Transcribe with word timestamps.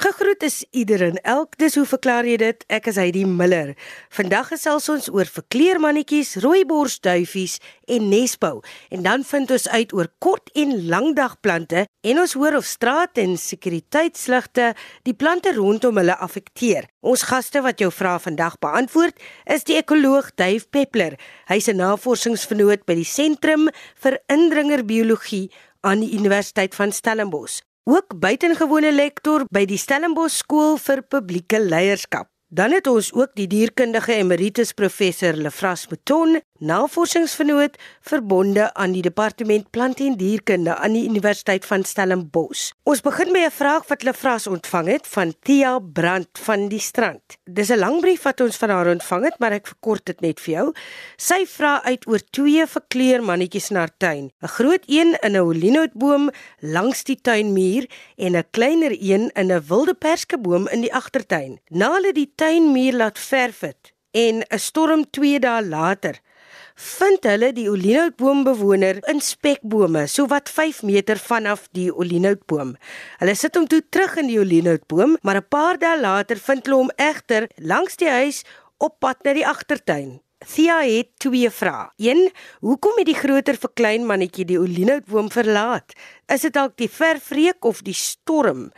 Gegroet 0.00 0.42
is 0.42 0.64
iedereen 0.70 1.18
elk. 1.28 1.58
Dis 1.60 1.74
hoe 1.76 1.84
verklaar 1.84 2.24
jy 2.24 2.38
dit? 2.40 2.62
Ek 2.72 2.86
is 2.88 2.96
Heidi 2.96 3.26
Miller. 3.28 3.74
Vandag 4.16 4.48
gesels 4.48 4.86
ons 4.88 5.10
oor 5.12 5.28
verkleermannetjies, 5.28 6.38
rooiborsduifies 6.40 7.58
en 7.84 8.08
nesbou. 8.08 8.62
En 8.88 9.04
dan 9.04 9.26
vind 9.28 9.52
ons 9.52 9.68
uit 9.68 9.92
oor 9.92 10.08
kort 10.24 10.48
en 10.56 10.72
langdagplante 10.88 11.84
en 11.84 12.22
ons 12.24 12.36
hoor 12.40 12.56
of 12.62 12.64
straat 12.64 13.20
en 13.20 13.36
sekuriteitsligte 13.36 14.72
die 15.04 15.12
plante 15.12 15.52
rondom 15.60 16.00
hulle 16.00 16.16
affekteer. 16.16 16.88
Ons 17.04 17.28
gaste 17.28 17.60
wat 17.60 17.84
jou 17.84 17.92
vrae 17.92 18.24
vandag 18.24 18.56
beantwoord, 18.64 19.20
is 19.52 19.68
die 19.68 19.76
ekoloog 19.84 20.32
Dave 20.40 20.64
Peppler. 20.72 21.20
Hy's 21.52 21.68
'n 21.68 21.76
navorsingsvernoot 21.76 22.86
by 22.88 22.94
die 22.94 23.04
Sentrum 23.04 23.68
vir 24.00 24.16
Indringerbiologie 24.32 25.50
aan 25.84 26.00
die 26.00 26.16
Universiteit 26.16 26.74
van 26.74 26.88
Stellenbosch 26.88 27.60
ook 27.84 28.18
buitengewone 28.20 28.92
lektor 28.92 29.44
by 29.52 29.64
die 29.68 29.78
Stellenbosch 29.80 30.42
skool 30.42 30.76
vir 30.78 31.02
publieke 31.02 31.60
leierskap. 31.62 32.28
Dan 32.50 32.74
het 32.74 32.88
ons 32.90 33.12
ook 33.14 33.36
die 33.38 33.46
dierkundige 33.46 34.16
emeritus 34.18 34.72
professor 34.74 35.36
Lefras 35.38 35.86
Mouton, 35.88 36.40
navorsingsvernoot 36.60 37.76
verbonde 38.04 38.66
aan 38.74 38.92
die 38.92 39.02
departement 39.02 39.70
plant 39.72 40.00
en 40.04 40.16
dierkunde 40.20 40.74
aan 40.76 40.92
die 40.92 41.06
Universiteit 41.08 41.64
van 41.64 41.84
Stellenbosch. 41.84 42.70
Ons 42.84 43.00
begin 43.00 43.32
met 43.32 43.48
'n 43.48 43.50
vraag 43.50 43.86
wat 43.88 44.02
Lefras 44.02 44.46
ontvang 44.46 44.88
het 44.88 45.06
van 45.06 45.34
Tia 45.42 45.78
Brandt 45.78 46.38
van 46.38 46.68
die 46.68 46.80
Strand. 46.80 47.22
Dis 47.44 47.70
'n 47.70 47.78
lang 47.78 48.00
brief 48.00 48.22
wat 48.22 48.40
ons 48.40 48.56
van 48.56 48.70
haar 48.70 48.90
ontvang 48.90 49.24
het, 49.24 49.38
maar 49.38 49.52
ek 49.52 49.66
verkort 49.66 50.04
dit 50.06 50.20
net 50.20 50.40
vir 50.40 50.54
jou. 50.54 50.72
Sy 51.16 51.46
vra 51.46 51.82
uit 51.82 52.06
oor 52.06 52.20
twee 52.30 52.66
verkleermannetjies 52.66 53.70
in 53.70 53.76
haar 53.76 53.96
tuin. 53.96 54.30
'n 54.42 54.48
Groot 54.48 54.84
een 54.86 55.18
in 55.20 55.32
'n 55.32 55.40
olinoutboom 55.40 56.30
langs 56.60 57.04
die 57.04 57.20
tuinmuur 57.20 57.88
en 58.16 58.36
'n 58.36 58.44
kleiner 58.50 58.96
een 59.00 59.30
in 59.34 59.52
'n 59.52 59.64
wilde 59.66 59.94
perskeboom 59.94 60.68
in 60.68 60.80
die 60.80 60.94
agtertuin. 60.94 61.60
Na 61.68 61.92
hulle 61.92 62.12
die 62.12 62.32
tuinmuur 62.34 62.92
laat 62.92 63.18
verf 63.18 63.60
het 63.60 63.92
en 64.10 64.44
'n 64.48 64.58
storm 64.58 65.10
2 65.10 65.38
dae 65.38 65.66
later 65.66 66.20
vind 66.80 67.26
hulle 67.28 67.50
die 67.52 67.66
olinoutboombewoner 67.68 69.02
in 69.12 69.20
spekbome 69.20 70.06
so 70.08 70.24
wat 70.32 70.48
5 70.48 70.82
meter 70.88 71.20
vanaf 71.20 71.66
die 71.76 71.90
olinoutboom. 71.92 72.72
Hulle 73.20 73.34
sit 73.36 73.58
hom 73.58 73.68
toe 73.68 73.82
terug 73.92 74.16
in 74.22 74.30
die 74.30 74.38
olinoutboom, 74.40 75.18
maar 75.22 75.36
'n 75.42 75.48
paar 75.48 75.78
dae 75.78 76.00
later 76.00 76.36
vind 76.36 76.66
hulle 76.66 76.80
hom 76.80 76.92
egter 76.96 77.48
langs 77.56 77.96
die 77.96 78.08
huis 78.08 78.44
op 78.78 78.98
pad 78.98 79.24
na 79.24 79.32
die 79.32 79.46
agtertuin. 79.46 80.20
Thea 80.40 80.80
het 80.80 81.08
twee 81.20 81.50
vrae. 81.50 81.90
1. 81.96 82.30
Hoekom 82.60 82.96
het 82.96 83.06
die 83.06 83.18
groter 83.18 83.58
vir 83.60 83.70
klein 83.74 84.06
mannetjie 84.08 84.46
die 84.48 84.58
olinoutboom 84.58 85.28
verlaat? 85.30 85.92
Is 86.32 86.40
dit 86.40 86.54
dalk 86.56 86.78
die 86.80 86.88
vervreek 86.88 87.64
of 87.64 87.82
die 87.84 87.94
storm? 87.94 88.70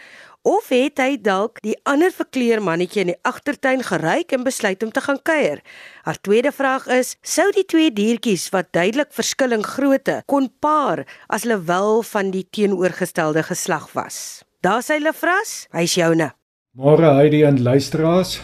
Of 0.43 0.73
het 0.75 0.99
hy 0.99 1.21
dalk 1.23 1.61
die 1.63 1.77
ander 1.87 2.11
verkleermannetjie 2.11 3.05
in 3.05 3.11
die 3.13 3.21
agtertuin 3.31 3.85
geryk 3.87 4.33
en 4.35 4.43
besluit 4.43 4.81
om 4.83 4.91
te 4.91 5.03
gaan 5.05 5.21
kuier? 5.23 5.61
Haar 6.03 6.19
tweede 6.19 6.51
vraag 6.51 6.89
is: 6.91 7.13
sou 7.23 7.45
die 7.55 7.63
twee 7.63 7.93
diertjies 7.95 8.49
wat 8.51 8.73
duidelik 8.75 9.13
verskil 9.15 9.55
in 9.55 9.63
grootte 9.63 10.17
kon 10.27 10.49
paar 10.59 11.05
as 11.29 11.47
hulle 11.47 11.61
wel 11.71 12.03
van 12.11 12.35
die 12.35 12.43
teenoorgestelde 12.51 13.47
geslag 13.53 13.87
was? 13.95 14.43
Daar 14.67 14.83
sy 14.83 14.99
Lefras, 14.99 15.55
hy's 15.79 15.95
joune. 15.95 16.33
Môre 16.75 17.15
Heidi 17.21 17.45
en 17.47 17.63
luisteraars. 17.63 18.41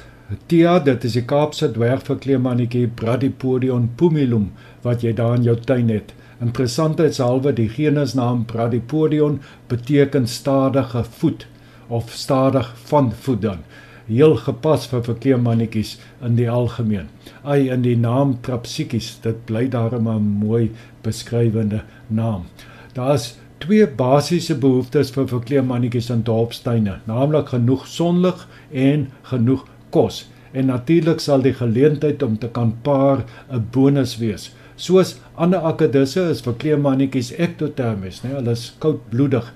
Tia, 0.47 0.79
dit 0.79 1.03
is 1.03 1.19
die 1.19 1.27
Kaapse 1.27 1.73
dwergverkleermannetjie 1.75 2.87
Bradypodion 2.95 3.91
pumilum 3.99 4.53
wat 4.87 5.03
jy 5.03 5.17
daar 5.19 5.35
in 5.43 5.51
jou 5.51 5.59
tuin 5.59 5.91
het. 5.91 6.15
Interessantheidshalwe 6.39 7.59
die 7.59 7.69
genusnaam 7.75 8.47
Bradypodion 8.47 9.41
beteken 9.67 10.31
stadige 10.31 11.03
voet 11.19 11.49
of 11.89 12.11
stadig 12.11 12.75
van 12.89 13.13
voet 13.13 13.43
dan 13.43 13.65
heel 14.09 14.37
gepas 14.41 14.87
vir 14.89 15.03
verkleermannetjies 15.05 15.97
in 16.25 16.37
die 16.39 16.49
algemeen. 16.51 17.11
Ai 17.45 17.69
in 17.73 17.85
die 17.85 17.97
naam 17.97 18.39
Trapsikies, 18.45 19.19
dit 19.25 19.45
bly 19.51 19.67
daarom 19.69 20.09
'n 20.09 20.31
mooi 20.45 20.71
beskrywende 21.03 21.83
naam. 22.09 22.47
Daar's 22.95 23.37
twee 23.59 23.87
basiese 23.87 24.55
behoeftes 24.55 25.11
vir 25.11 25.29
verkleermannetjies 25.29 26.11
in 26.11 26.23
dorpstuine, 26.23 27.01
naamlik 27.05 27.49
genoeg 27.49 27.87
sonlig 27.87 28.49
en 28.73 29.09
genoeg 29.23 29.67
kos. 29.91 30.27
En 30.53 30.67
natuurlik 30.67 31.21
sal 31.21 31.43
die 31.43 31.53
geleentheid 31.53 32.23
om 32.23 32.39
te 32.39 32.49
kan 32.49 32.77
paar 32.83 33.25
'n 33.51 33.67
bonus 33.71 34.17
wees. 34.17 34.55
Soos 34.79 35.17
ander 35.35 35.65
akedisse 35.67 36.23
is 36.31 36.41
verkleermannetjies 36.47 37.33
ektotermies, 37.45 38.21
né? 38.23 38.37
Hulle 38.37 38.53
is 38.55 38.69
koudbloedig 38.79 39.49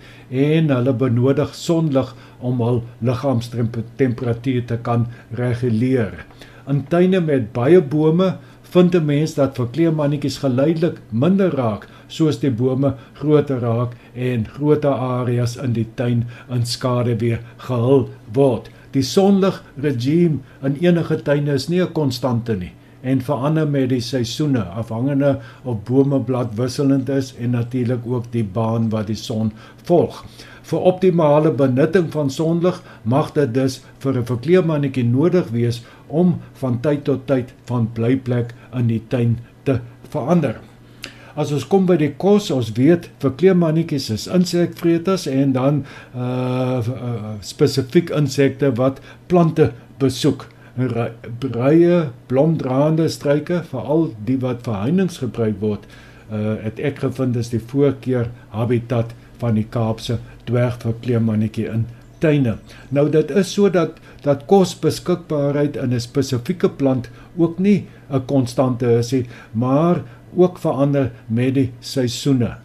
en 0.45 0.73
hulle 0.75 0.95
benodig 0.99 1.53
sonlig 1.55 2.11
om 2.43 2.59
hul 2.65 2.81
liggaamstemperatuur 3.07 4.65
te 4.73 4.81
kan 4.89 5.05
reguleer. 5.39 6.25
In 6.67 6.83
tuine 6.91 7.23
met 7.29 7.53
baie 7.55 7.79
bome 7.95 8.33
vind 8.75 8.99
'n 8.99 9.07
mens 9.13 9.37
dat 9.39 9.63
verkleermannetjies 9.63 10.41
geleidelik 10.43 10.99
minder 11.11 11.55
raak 11.55 11.87
soos 12.09 12.43
die 12.43 12.51
bome 12.51 12.95
groter 13.23 13.63
raak 13.63 13.95
en 14.15 14.45
groter 14.59 14.99
areas 15.21 15.57
in 15.57 15.73
die 15.73 15.87
tuin 15.95 16.27
in 16.51 16.67
skade 16.67 17.17
weer 17.23 17.41
gehul 17.69 18.09
word. 18.35 18.71
Die 18.91 19.07
sonlig 19.07 19.63
regime 19.77 20.43
in 20.63 20.77
enige 20.83 21.23
tuine 21.23 21.53
is 21.55 21.69
nie 21.69 21.81
'n 21.81 21.93
konstante 21.93 22.57
nie 22.57 22.75
en 23.03 23.21
verander 23.21 23.69
met 23.69 23.91
die 23.91 24.01
seisoene 24.01 24.63
afhangende 24.79 25.35
of 25.63 25.83
bome 25.89 26.21
bladwisselend 26.21 27.09
is 27.09 27.35
en 27.39 27.57
natuurlik 27.57 28.07
ook 28.07 28.31
die 28.33 28.45
baan 28.45 28.89
wat 28.95 29.07
die 29.11 29.19
son 29.19 29.53
volg. 29.89 30.25
Vir 30.63 30.87
optimale 30.93 31.51
benutting 31.51 32.11
van 32.13 32.31
sonlig 32.31 32.83
mag 33.03 33.33
dit 33.35 33.55
dus 33.55 33.83
vir 33.99 34.19
'n 34.19 34.27
verkleermannetjie 34.27 35.05
nodig 35.05 35.51
wees 35.51 35.83
om 36.07 36.41
van 36.53 36.81
tyd 36.81 37.05
tot 37.05 37.27
tyd 37.27 37.53
van 37.65 37.89
blyplek 37.93 38.55
in 38.75 38.87
die 38.87 39.03
tuin 39.09 39.39
te 39.65 39.81
verander. 40.09 40.61
As 41.35 41.53
ons 41.53 41.65
kom 41.67 41.87
by 41.87 41.97
die 41.97 42.13
kos, 42.17 42.51
ons 42.51 42.73
weet 42.77 43.11
verkleermannetjies 43.19 44.11
is 44.11 44.27
insekvreters 44.27 45.27
en 45.27 45.53
dan 45.53 45.85
uh, 46.15 46.79
uh 46.79 47.35
spesifiek 47.41 48.11
insekte 48.11 48.73
wat 48.77 49.01
plante 49.27 49.73
besoek 49.99 50.52
breie 50.77 51.97
blomdraande 52.31 53.09
struike 53.13 53.63
veral 53.71 54.07
die 54.27 54.39
wat 54.41 54.65
vir 54.65 54.79
heininge 54.85 55.19
gebruik 55.21 55.59
word 55.61 55.85
uh, 56.33 56.57
het 56.63 56.81
ek 56.81 57.03
gevind 57.05 57.37
is 57.37 57.53
die 57.53 57.61
voorkeur 57.61 58.31
habitat 58.55 59.13
van 59.43 59.59
die 59.59 59.67
Kaapse 59.69 60.19
dwergverkleermannetjie 60.49 61.67
in 61.69 61.85
tuine. 62.23 62.57
Nou 62.95 63.09
dit 63.11 63.31
is 63.35 63.53
sodat 63.53 63.99
dat 64.23 64.47
kosbeskikbaarheid 64.51 65.77
in 65.77 65.93
'n 65.93 66.01
spesifieke 66.01 66.69
plant 66.69 67.11
ook 67.37 67.59
nie 67.59 67.87
'n 68.11 68.25
konstante 68.27 68.87
is 68.99 69.13
nie, 69.13 69.27
maar 69.53 70.03
ook 70.37 70.59
verander 70.59 71.11
met 71.27 71.55
die 71.55 71.71
seisoene 71.81 72.57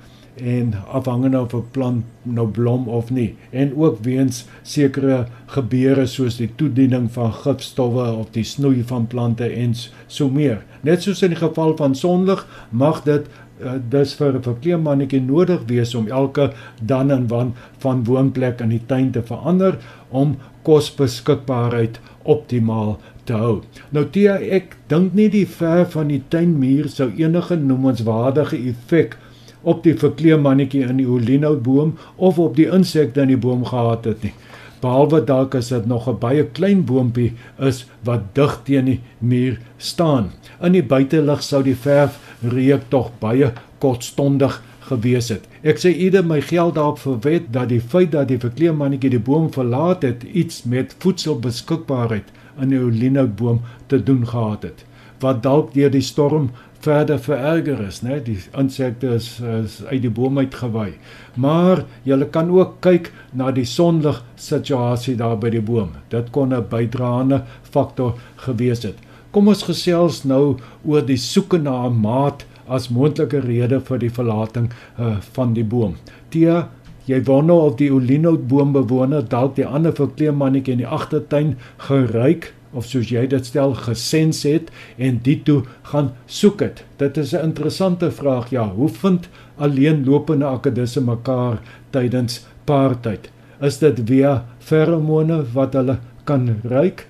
en 0.43 0.73
afhangende 0.91 1.41
of 1.41 1.53
'n 1.53 1.63
plant 1.71 2.03
nou 2.23 2.47
blom 2.47 2.87
of 2.87 3.09
nie 3.09 3.35
en 3.49 3.75
ook 3.75 3.97
weens 4.03 4.45
sekere 4.61 5.25
gebeure 5.45 6.05
soos 6.05 6.37
die 6.37 6.49
toediening 6.55 7.11
van 7.11 7.33
gifstowwe 7.33 8.11
of 8.11 8.29
die 8.31 8.43
snoei 8.43 8.83
van 8.83 9.07
plante 9.07 9.49
en 9.49 9.73
so 10.07 10.29
meer. 10.29 10.63
Net 10.81 11.01
soos 11.01 11.21
in 11.21 11.29
die 11.29 11.39
geval 11.39 11.75
van 11.77 11.95
sonlig 11.95 12.47
mag 12.69 13.03
dit 13.03 13.25
uh, 13.61 13.71
dus 13.89 14.13
vir 14.13 14.33
'n 14.33 14.43
verkleermannetjie 14.43 15.21
nodig 15.21 15.61
wees 15.67 15.95
om 15.95 16.07
elke 16.07 16.51
dan 16.81 17.11
en 17.11 17.27
wan 17.27 17.53
van 17.77 18.03
woonplek 18.03 18.61
in 18.61 18.69
die 18.69 18.85
tuin 18.85 19.11
te 19.11 19.21
verander 19.21 19.77
om 20.09 20.37
kosbeskikbaarheid 20.61 21.99
optimaal 22.23 22.99
te 23.23 23.33
hou. 23.33 23.61
Nou 23.89 24.05
Tia, 24.05 24.37
ek 24.39 24.77
dink 24.87 25.13
nie 25.13 25.29
die 25.29 25.47
ver 25.47 25.85
van 25.85 26.07
die 26.07 26.23
tuinmuur 26.27 26.89
sou 26.89 27.11
enige 27.17 27.55
noemenswaardige 27.55 28.57
effek 28.71 29.17
op 29.61 29.83
die 29.83 29.95
verkleemannetjie 29.97 30.83
in 30.87 30.99
die 31.01 31.07
olinoutboom 31.07 31.95
of 32.15 32.39
op 32.39 32.55
die 32.55 32.67
insekte 32.73 33.23
in 33.25 33.33
die 33.33 33.41
boom 33.41 33.65
gehad 33.65 34.05
het 34.05 34.23
nie. 34.23 34.33
Behalwe 34.81 35.23
dalk 35.25 35.55
as 35.57 35.71
dit 35.73 35.85
nog 35.89 36.07
'n 36.07 36.19
baie 36.19 36.43
klein 36.45 36.85
boontjie 36.85 37.33
is 37.59 37.85
wat 38.03 38.35
dig 38.35 38.59
teen 38.63 38.85
die 38.85 38.99
muur 39.19 39.59
staan. 39.77 40.31
In 40.61 40.71
die 40.71 40.83
buitelug 40.83 41.43
sou 41.43 41.63
die 41.63 41.75
verf 41.75 42.19
reuk 42.41 42.83
tog 42.89 43.11
baie 43.19 43.53
kortstondig 43.79 44.61
gewees 44.79 45.29
het. 45.29 45.43
Ek 45.63 45.77
sê 45.77 45.89
ieder 45.89 46.23
my 46.23 46.41
geld 46.41 46.75
daarop 46.75 46.99
verwet 46.99 47.51
dat 47.51 47.69
die 47.69 47.81
feit 47.81 48.11
dat 48.11 48.27
die 48.27 48.39
verkleemmannetjie 48.39 49.09
die 49.09 49.19
boom 49.19 49.51
verlaat 49.51 50.01
het 50.01 50.23
iets 50.23 50.63
met 50.63 50.95
voedselbeskikbaarheid 50.99 52.25
in 52.61 52.69
die 52.69 52.79
olinoutboom 52.79 53.61
te 53.87 54.03
doen 54.03 54.27
gehad 54.27 54.63
het 54.63 54.85
wat 55.19 55.43
dalk 55.43 55.73
deur 55.73 55.89
die 55.89 56.01
storm 56.01 56.51
verder 56.79 57.19
vererger 57.19 57.79
is, 57.87 58.01
né? 58.05 58.19
Die 58.23 58.37
insekte 58.57 59.15
is, 59.17 59.29
is 59.41 59.79
uit 59.89 60.01
die 60.05 60.13
boom 60.13 60.37
uitgewy. 60.37 60.91
Maar 61.35 61.83
jy 62.07 62.19
kan 62.33 62.51
ook 62.53 62.77
kyk 62.85 63.11
na 63.33 63.51
die 63.51 63.65
sonlig 63.65 64.21
situasie 64.35 65.17
daar 65.17 65.37
by 65.41 65.51
die 65.53 65.63
boom. 65.63 65.95
Dit 66.13 66.31
kon 66.31 66.53
'n 66.53 66.69
bydraende 66.69 67.43
faktor 67.63 68.15
gewees 68.45 68.83
het. 68.83 68.97
Kom 69.31 69.47
ons 69.47 69.63
gesels 69.63 70.23
nou 70.23 70.57
oor 70.85 71.01
die 71.05 71.17
soeke 71.17 71.57
na 71.57 71.87
'n 71.87 72.01
maat 72.01 72.45
as 72.67 72.89
moontlike 72.89 73.39
rede 73.39 73.79
vir 73.79 73.99
die 73.99 74.09
verlating 74.09 74.71
uh, 74.99 75.17
van 75.35 75.53
die 75.53 75.63
boom. 75.63 75.95
Tia, 76.29 76.69
jy 77.07 77.23
wonder 77.23 77.55
of 77.55 77.77
die 77.79 77.91
olinoutboombewoner 77.91 79.23
dalk 79.29 79.55
die 79.55 79.65
ander 79.65 79.93
verkleemmannetjie 79.95 80.73
in 80.73 80.83
die 80.83 80.87
agtertuin 80.99 81.55
geruik 81.77 82.53
of 82.73 82.85
soos 82.85 83.09
jy 83.09 83.27
dit 83.27 83.45
stel 83.45 83.73
gesens 83.73 84.43
het 84.43 84.71
en 84.97 85.19
dit 85.23 85.43
toe 85.45 85.63
gaan 85.91 86.11
soek 86.25 86.61
het. 86.61 86.83
Dit 86.97 87.17
is 87.17 87.33
'n 87.33 87.43
interessante 87.43 88.11
vraag. 88.11 88.49
Ja, 88.49 88.69
hoe 88.69 88.89
vind 88.89 89.29
alleenlopende 89.57 90.45
akkedisse 90.45 91.01
mekaar 91.01 91.59
tydens 91.89 92.45
paartyd? 92.65 93.31
Is 93.61 93.77
dit 93.77 93.99
via 94.05 94.45
feromone 94.59 95.43
wat 95.53 95.73
hulle 95.73 95.99
kan 96.23 96.59
ruik? 96.63 97.07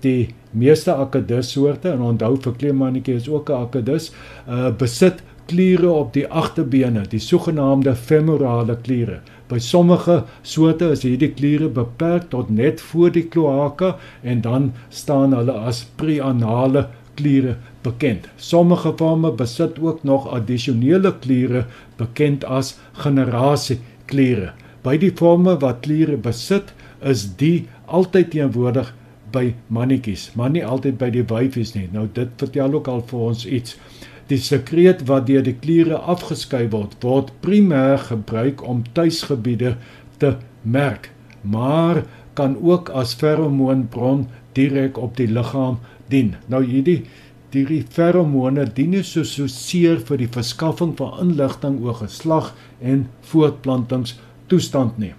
Die 0.00 0.34
meeste 0.50 0.92
akkedissoorte 0.92 1.88
en 1.88 2.00
onthou 2.00 2.36
verkleemmannetjie 2.40 3.14
is 3.14 3.28
ook 3.28 3.50
'n 3.50 3.52
akkedis, 3.52 4.12
uh, 4.48 4.70
besit 4.70 5.22
kliere 5.46 5.90
op 5.90 6.12
die 6.12 6.26
agterbene, 6.28 7.02
die 7.08 7.20
sogenaamde 7.20 7.94
femorale 7.94 8.76
kliere. 8.82 9.20
By 9.54 9.60
sommige 9.62 10.24
soorte 10.42 10.88
is 10.90 11.04
hierdie 11.06 11.28
kliere 11.30 11.68
beperk 11.70 12.24
tot 12.32 12.48
net 12.50 12.80
voor 12.82 13.12
die 13.14 13.22
kloaka 13.30 13.92
en 14.26 14.40
dan 14.42 14.72
staan 14.90 15.36
hulle 15.36 15.54
as 15.70 15.84
preanale 16.00 16.88
kliere 17.14 17.52
bekend. 17.86 18.26
Sommige 18.34 18.90
forme 18.98 19.30
besit 19.38 19.78
ook 19.78 20.02
nog 20.02 20.26
addisionele 20.34 21.12
kliere 21.22 21.68
bekend 22.00 22.42
as 22.44 22.72
generasiekliere. 23.04 24.50
By 24.82 24.96
die 24.98 25.12
forme 25.14 25.54
wat 25.62 25.84
kliere 25.86 26.18
besit, 26.18 26.74
is 26.98 27.28
die 27.38 27.68
altyd 27.86 28.32
teenwoordig 28.34 28.90
by 29.30 29.52
mannetjies, 29.70 30.32
maar 30.34 30.50
nie 30.50 30.64
altyd 30.66 30.98
by 30.98 31.12
die 31.14 31.22
wyfies 31.30 31.76
nie. 31.78 31.86
Nou 31.94 32.08
dit 32.18 32.34
vertel 32.42 32.74
ook 32.74 32.90
al 32.90 33.06
vir 33.06 33.28
ons 33.30 33.46
iets. 33.46 33.78
Die 34.30 34.40
sekreet 34.40 35.04
wat 35.08 35.26
deur 35.28 35.44
die 35.44 35.56
kliere 35.60 35.98
afgeskei 35.98 36.64
word, 36.72 36.96
word 37.04 37.32
primêr 37.44 37.98
gebruik 38.08 38.62
om 38.64 38.84
tuisgebiede 38.96 39.76
te 40.18 40.36
merk, 40.62 41.10
maar 41.42 42.04
kan 42.34 42.56
ook 42.62 42.88
as 42.88 43.14
feromoonbron 43.20 44.26
direk 44.56 44.98
op 44.98 45.16
die 45.16 45.28
liggaam 45.28 45.78
dien. 46.08 46.34
Nou 46.48 46.64
hierdie 46.64 47.02
die 47.54 47.84
feromone 47.94 48.64
dien 48.66 48.90
nie 48.96 49.04
so 49.06 49.22
so 49.28 49.46
seer 49.50 50.00
vir 50.08 50.18
die 50.24 50.30
verskaffing 50.36 50.96
van 50.98 51.20
inligting 51.22 51.76
oor 51.84 52.00
geslag 52.00 52.50
en 52.82 53.04
voortplantingstoestand 53.30 54.98
nie. 54.98 55.12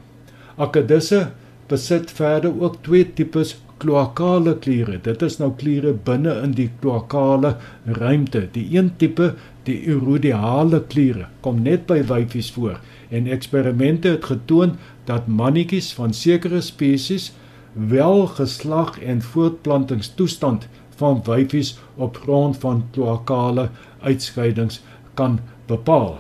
Akedisse 0.60 1.30
besit 1.69 2.12
verder 2.12 2.52
ook 2.60 2.81
twee 2.84 3.07
tipes 3.18 3.56
kloakale 3.77 4.56
kliere. 4.63 5.00
Dit 5.04 5.22
is 5.25 5.39
nou 5.39 5.51
kliere 5.60 5.94
binne 6.07 6.33
in 6.44 6.56
die 6.57 6.69
kloakale 6.81 7.56
ruimte. 7.86 8.45
Die 8.56 8.68
een 8.77 8.92
tipe, 9.01 9.33
die 9.68 9.80
urodiale 9.92 10.83
kliere, 10.92 11.27
kom 11.42 11.63
net 11.66 11.88
by 11.89 12.01
wyfies 12.06 12.51
voor 12.56 12.80
en 13.13 13.27
eksperimente 13.31 14.16
het 14.16 14.25
getoon 14.25 14.75
dat 15.06 15.27
mannetjies 15.27 15.92
van 15.94 16.13
sekere 16.13 16.62
spesies 16.62 17.31
wel 17.74 18.25
geslag 18.27 19.00
en 19.01 19.22
voortplantingstoestand 19.22 20.68
van 20.95 21.21
wyfies 21.25 21.75
op 21.95 22.18
grond 22.18 22.57
van 22.57 22.83
kloakale 22.92 23.69
uitskeidings 24.01 24.81
kan 25.13 25.39
bepaal. 25.68 26.19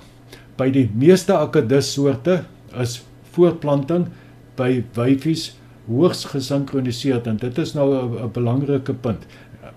By 0.55 0.69
die 0.71 0.89
meeste 0.93 1.35
akedussoorte 1.37 2.43
is 2.81 3.01
voortplanting 3.35 4.07
by 4.55 4.83
wyfies 4.95 5.53
hoogs 5.87 6.25
gesinkroniseer 6.25 7.27
en 7.27 7.37
dit 7.37 7.57
is 7.57 7.73
nou 7.73 7.87
'n 7.95 8.31
belangrike 8.31 8.93
punt. 8.93 9.25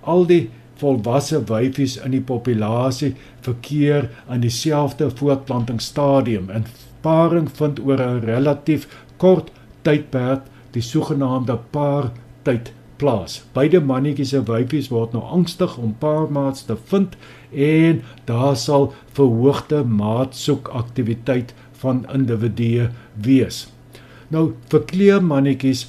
Al 0.00 0.26
die 0.26 0.50
volwasse 0.78 1.40
wyfies 1.44 1.96
in 1.96 2.10
die 2.10 2.20
populasie 2.20 3.14
verkeer 3.40 4.10
aan 4.28 4.40
dieselfde 4.40 5.10
voortplantingsstadium 5.10 6.50
en 6.50 6.66
paring 7.00 7.50
vind 7.50 7.80
oor 7.80 8.00
'n 8.00 8.24
relatief 8.24 8.88
kort 9.16 9.50
tydperk, 9.82 10.42
die 10.70 10.82
sogenaamde 10.82 11.58
paartyd 11.70 12.72
plaas. 12.96 13.42
Beide 13.52 13.80
mannetjies 13.80 14.32
en 14.32 14.44
wyfies 14.44 14.88
word 14.88 15.12
nou 15.12 15.22
angstig 15.22 15.76
om 15.78 15.94
paarmaats 15.98 16.64
te 16.68 16.76
vind 16.90 17.16
en 17.52 18.02
daar 18.24 18.56
sal 18.56 18.92
verhoogde 19.12 19.84
maatsoek 19.84 20.68
aktiwiteit 20.68 21.54
van 21.72 22.06
individue 22.14 22.88
wees. 23.14 23.68
Nou 24.28 24.52
vir 24.68 24.84
kleermannetjies 24.90 25.86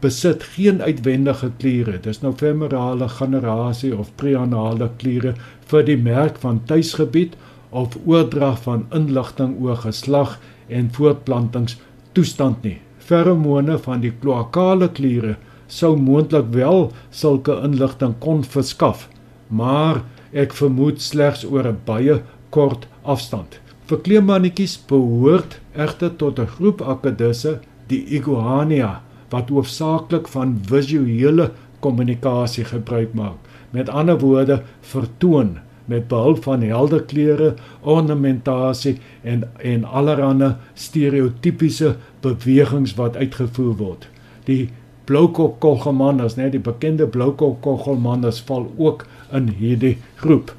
besit 0.00 0.42
geen 0.54 0.82
uitwendige 0.82 1.50
kliere. 1.58 1.98
Dis 2.00 2.22
nou 2.22 2.32
femorale 2.36 3.08
generasie 3.08 3.92
of 3.96 4.12
preanale 4.20 4.88
kliere 5.00 5.34
vir 5.70 5.84
die 5.88 5.98
merk 6.00 6.38
van 6.40 6.62
tuisgebied 6.68 7.36
of 7.70 7.96
oordrag 8.06 8.62
van 8.64 8.86
inligting 8.94 9.56
oor 9.60 9.76
geslag 9.82 10.38
en 10.68 10.88
voortplantingstoestand 10.92 12.62
nie. 12.64 12.78
Feromone 12.98 13.78
van 13.78 14.00
die 14.02 14.12
kloakale 14.22 14.88
kliere 14.88 15.36
sou 15.68 15.96
moontlik 15.98 16.48
wel 16.54 16.90
sulke 17.10 17.58
inligting 17.66 18.14
kon 18.22 18.44
verskaf, 18.44 19.08
maar 19.48 20.02
ek 20.32 20.54
vermoed 20.54 21.02
slegs 21.02 21.44
oor 21.44 21.66
'n 21.68 21.80
baie 21.84 22.22
kort 22.50 22.86
afstand. 23.02 23.60
Verkleemmannetjies 23.86 24.78
behoort 24.88 25.60
egter 25.74 26.16
tot 26.16 26.38
'n 26.38 26.46
groep 26.46 26.82
akedisse, 26.82 27.60
die 27.88 28.04
Iguania 28.18 29.05
wat 29.30 29.48
hoofsaaklik 29.48 30.28
van 30.28 30.58
visuele 30.68 31.50
kommunikasie 31.80 32.64
gebruik 32.64 33.14
maak. 33.14 33.38
Met 33.70 33.88
ander 33.88 34.18
woorde, 34.18 34.62
vertoon 34.80 35.58
met 35.86 36.08
behulp 36.08 36.42
van 36.42 36.62
helder 36.62 37.02
kleure, 37.04 37.54
ornamentasie 37.80 38.96
en 39.22 39.44
en 39.56 39.84
allerlei 39.84 40.54
stereotypiese 40.74 41.96
bewegings 42.20 42.94
wat 42.94 43.16
uitgevoer 43.16 43.76
word. 43.76 44.08
Die 44.44 44.70
bloukop 45.06 45.60
koggelmannes, 45.62 46.34
net 46.36 46.52
die 46.52 46.62
bekende 46.62 47.06
bloukop 47.06 47.60
koggelmannes 47.62 48.40
val 48.48 48.66
ook 48.76 49.06
in 49.32 49.48
hierdie 49.58 49.96
groep. 50.22 50.54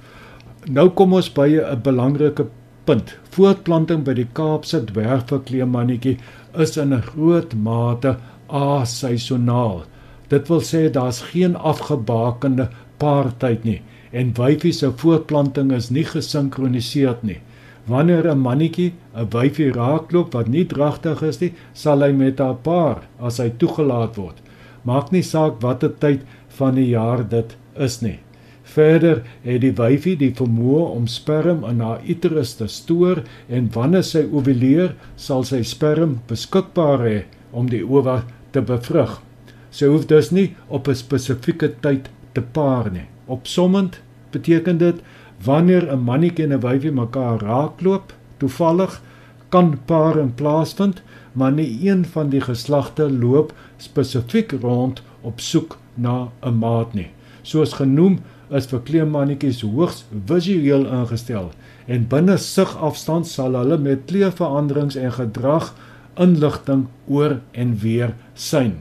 Nou 0.72 0.90
kom 0.90 1.14
ons 1.14 1.30
by 1.34 1.60
'n 1.60 1.82
belangrike 1.84 2.48
punt. 2.86 3.18
Voortplanting 3.36 4.04
by 4.04 4.14
die 4.14 4.28
Kaapse 4.34 4.84
dwergverkleemannetjie 4.86 6.18
is 6.56 6.78
in 6.78 6.94
'n 6.94 7.02
groot 7.02 7.54
mate 7.54 8.16
aseisonaal. 8.48 9.84
Dit 10.28 10.48
wil 10.52 10.62
sê 10.62 10.88
daar's 10.92 11.22
geen 11.32 11.56
afgebakende 11.56 12.70
paartyd 12.98 13.64
nie 13.64 13.82
en 14.12 14.32
wyfie 14.38 14.72
se 14.74 14.90
voortplanting 15.02 15.72
is 15.76 15.90
nie 15.92 16.06
gesinkroniseer 16.08 17.18
nie. 17.22 17.40
Wanneer 17.88 18.28
'n 18.32 18.40
mannetjie 18.40 18.94
'n 19.16 19.30
wyfie 19.32 19.72
raakloop 19.72 20.34
wat 20.34 20.48
nie 20.48 20.66
dragtig 20.66 21.22
is 21.22 21.40
nie, 21.40 21.54
sal 21.74 22.02
hy 22.02 22.12
met 22.12 22.40
haar 22.40 22.56
paar 22.56 23.08
as 23.20 23.38
hy 23.38 23.50
toegelaat 23.50 24.16
word. 24.16 24.42
Maak 24.84 25.12
nie 25.12 25.24
saak 25.24 25.62
watter 25.62 25.94
tyd 26.00 26.22
van 26.48 26.76
die 26.76 26.90
jaar 26.90 27.30
dit 27.30 27.56
is 27.76 28.02
nie. 28.02 28.20
Verder 28.64 29.24
het 29.44 29.62
die 29.62 29.72
wyfie 29.72 30.18
die 30.18 30.34
vermoë 30.36 30.96
om 30.96 31.08
sperm 31.08 31.64
in 31.64 31.80
haar 31.80 32.02
uterus 32.08 32.56
te 32.56 32.68
stoor 32.68 33.24
en 33.50 33.70
wanneer 33.74 34.04
sy 34.04 34.26
ovuleer, 34.32 34.96
sal 35.16 35.44
sy 35.44 35.64
sperm 35.64 36.20
beskikbaar 36.28 37.00
hê 37.00 37.24
om 37.52 37.70
die 37.70 37.84
owa 37.84 38.24
te 38.52 38.62
bevrug. 38.62 39.22
Sy 39.70 39.86
hoef 39.86 40.06
dus 40.06 40.32
nie 40.32 40.56
op 40.68 40.88
'n 40.88 40.96
spesifieke 40.96 41.74
tyd 41.80 42.10
te 42.32 42.42
paar 42.42 42.92
nie. 42.92 43.08
Opsommend 43.26 44.00
beteken 44.32 44.78
dit 44.78 45.02
wanneer 45.44 45.92
'n 45.92 46.04
mannetjie 46.04 46.46
en 46.46 46.54
'n 46.54 46.60
wyfie 46.60 46.92
mekaar 46.92 47.40
raakloop, 47.40 48.14
toevallig 48.38 49.02
kan 49.50 49.80
paring 49.86 50.36
plaasvind, 50.36 51.02
maar 51.34 51.52
nie 51.52 51.90
een 51.90 52.06
van 52.06 52.30
die 52.30 52.42
geslagte 52.42 53.12
loop 53.12 53.54
spesifiek 53.78 54.52
rond 54.62 55.02
op 55.22 55.40
soek 55.40 55.78
na 55.94 56.30
'n 56.42 56.58
maat 56.58 56.94
nie. 56.94 57.10
Soos 57.42 57.74
genoem 57.74 58.20
is 58.50 58.66
verkleemmannetjies 58.66 59.62
hoogs 59.62 60.06
visueel 60.26 60.86
ingestel 60.86 61.52
en 61.86 62.08
binne 62.08 62.38
sigafstand 62.38 63.28
sal 63.28 63.56
hulle 63.56 63.78
met 63.78 64.06
kleurveranderings 64.06 64.96
en 64.96 65.12
gedrag 65.12 65.74
inligting 66.18 66.86
oor 67.08 67.40
en 67.52 67.78
weer 67.82 68.14
syn. 68.34 68.74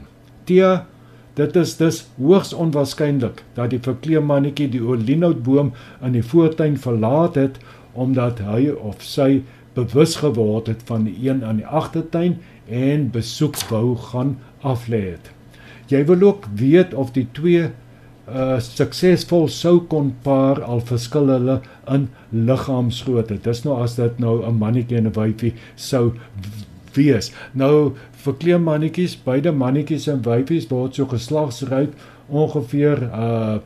Tia, 0.45 0.85
dit 1.37 1.55
is 1.55 1.75
dus 1.77 2.01
hoogs 2.17 2.53
onwaarskynlik 2.53 3.43
dat 3.57 3.69
die 3.73 3.81
verkleemmannetjie 3.83 4.69
die 4.73 4.81
olinoutboom 4.81 5.73
in 6.01 6.17
die 6.17 6.25
voortuin 6.25 6.77
verlaat 6.81 7.35
het 7.35 7.59
omdat 7.93 8.41
hy 8.45 8.69
of 8.73 9.01
sy 9.05 9.43
bewus 9.77 10.15
geword 10.21 10.69
het 10.71 10.81
van 10.89 11.05
die 11.05 11.17
een 11.29 11.43
aan 11.45 11.61
die 11.61 11.67
agtertuin 11.67 12.37
en 12.69 13.09
besoek 13.13 13.57
wou 13.69 13.95
gaan 14.09 14.37
aflê 14.65 15.03
het. 15.13 15.33
Jy 15.87 16.03
wil 16.09 16.25
ook 16.31 16.47
weet 16.59 16.93
of 16.93 17.13
die 17.15 17.27
twee 17.37 17.69
uh 18.27 18.57
suksesvol 18.59 19.45
sou 19.47 19.77
kon 19.87 20.09
paar 20.23 20.59
al 20.63 20.81
verskil 20.83 21.29
hulle 21.31 21.61
in 21.93 22.09
liggaamsgrootte. 22.31 23.37
Dis 23.43 23.63
nou 23.63 23.77
as 23.83 23.95
dit 23.95 24.19
nou 24.19 24.43
'n 24.43 24.57
mannetjie 24.59 24.97
en 24.97 25.07
'n 25.07 25.15
wyfie 25.15 25.53
sou 25.75 26.11
wees. 26.97 27.31
Nou 27.53 27.95
vir 28.25 28.37
kleemmannetjies, 28.41 29.15
beide 29.25 29.51
mannetjies 29.51 30.07
en 30.11 30.21
wyfies 30.25 30.67
word 30.71 30.97
so 30.97 31.05
geslagsryp 31.05 31.95
ongeveer 32.27 33.07
uh 33.13 33.57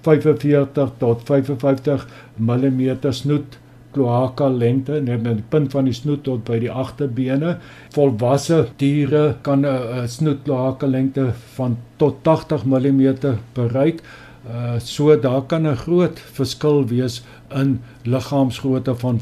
45 0.00 0.92
tot 0.98 1.26
55 1.28 2.06
mm 2.38 3.12
snoet 3.12 3.58
kloaka 3.92 4.48
lengte, 4.48 5.00
net 5.02 5.22
met 5.24 5.40
die 5.40 5.46
punt 5.50 5.72
van 5.74 5.88
die 5.88 5.94
snoet 5.96 6.22
tot 6.26 6.44
by 6.46 6.60
die 6.62 6.70
agterbene. 6.70 7.56
Volwasse 7.94 8.62
diere 8.78 9.36
kan 9.42 9.66
'n 9.66 10.08
snoet 10.08 10.44
kloaka 10.44 10.86
lengte 10.86 11.32
van 11.56 11.76
tot 11.96 12.22
80 12.22 12.64
mm 12.64 13.38
bereik. 13.54 14.02
Uh 14.46 14.78
so 14.78 15.16
daar 15.20 15.42
kan 15.42 15.66
'n 15.66 15.76
groot 15.76 16.18
verskil 16.18 16.86
wees 16.86 17.22
in 17.54 17.80
liggaamsgrootte 18.04 18.94
van 18.94 19.20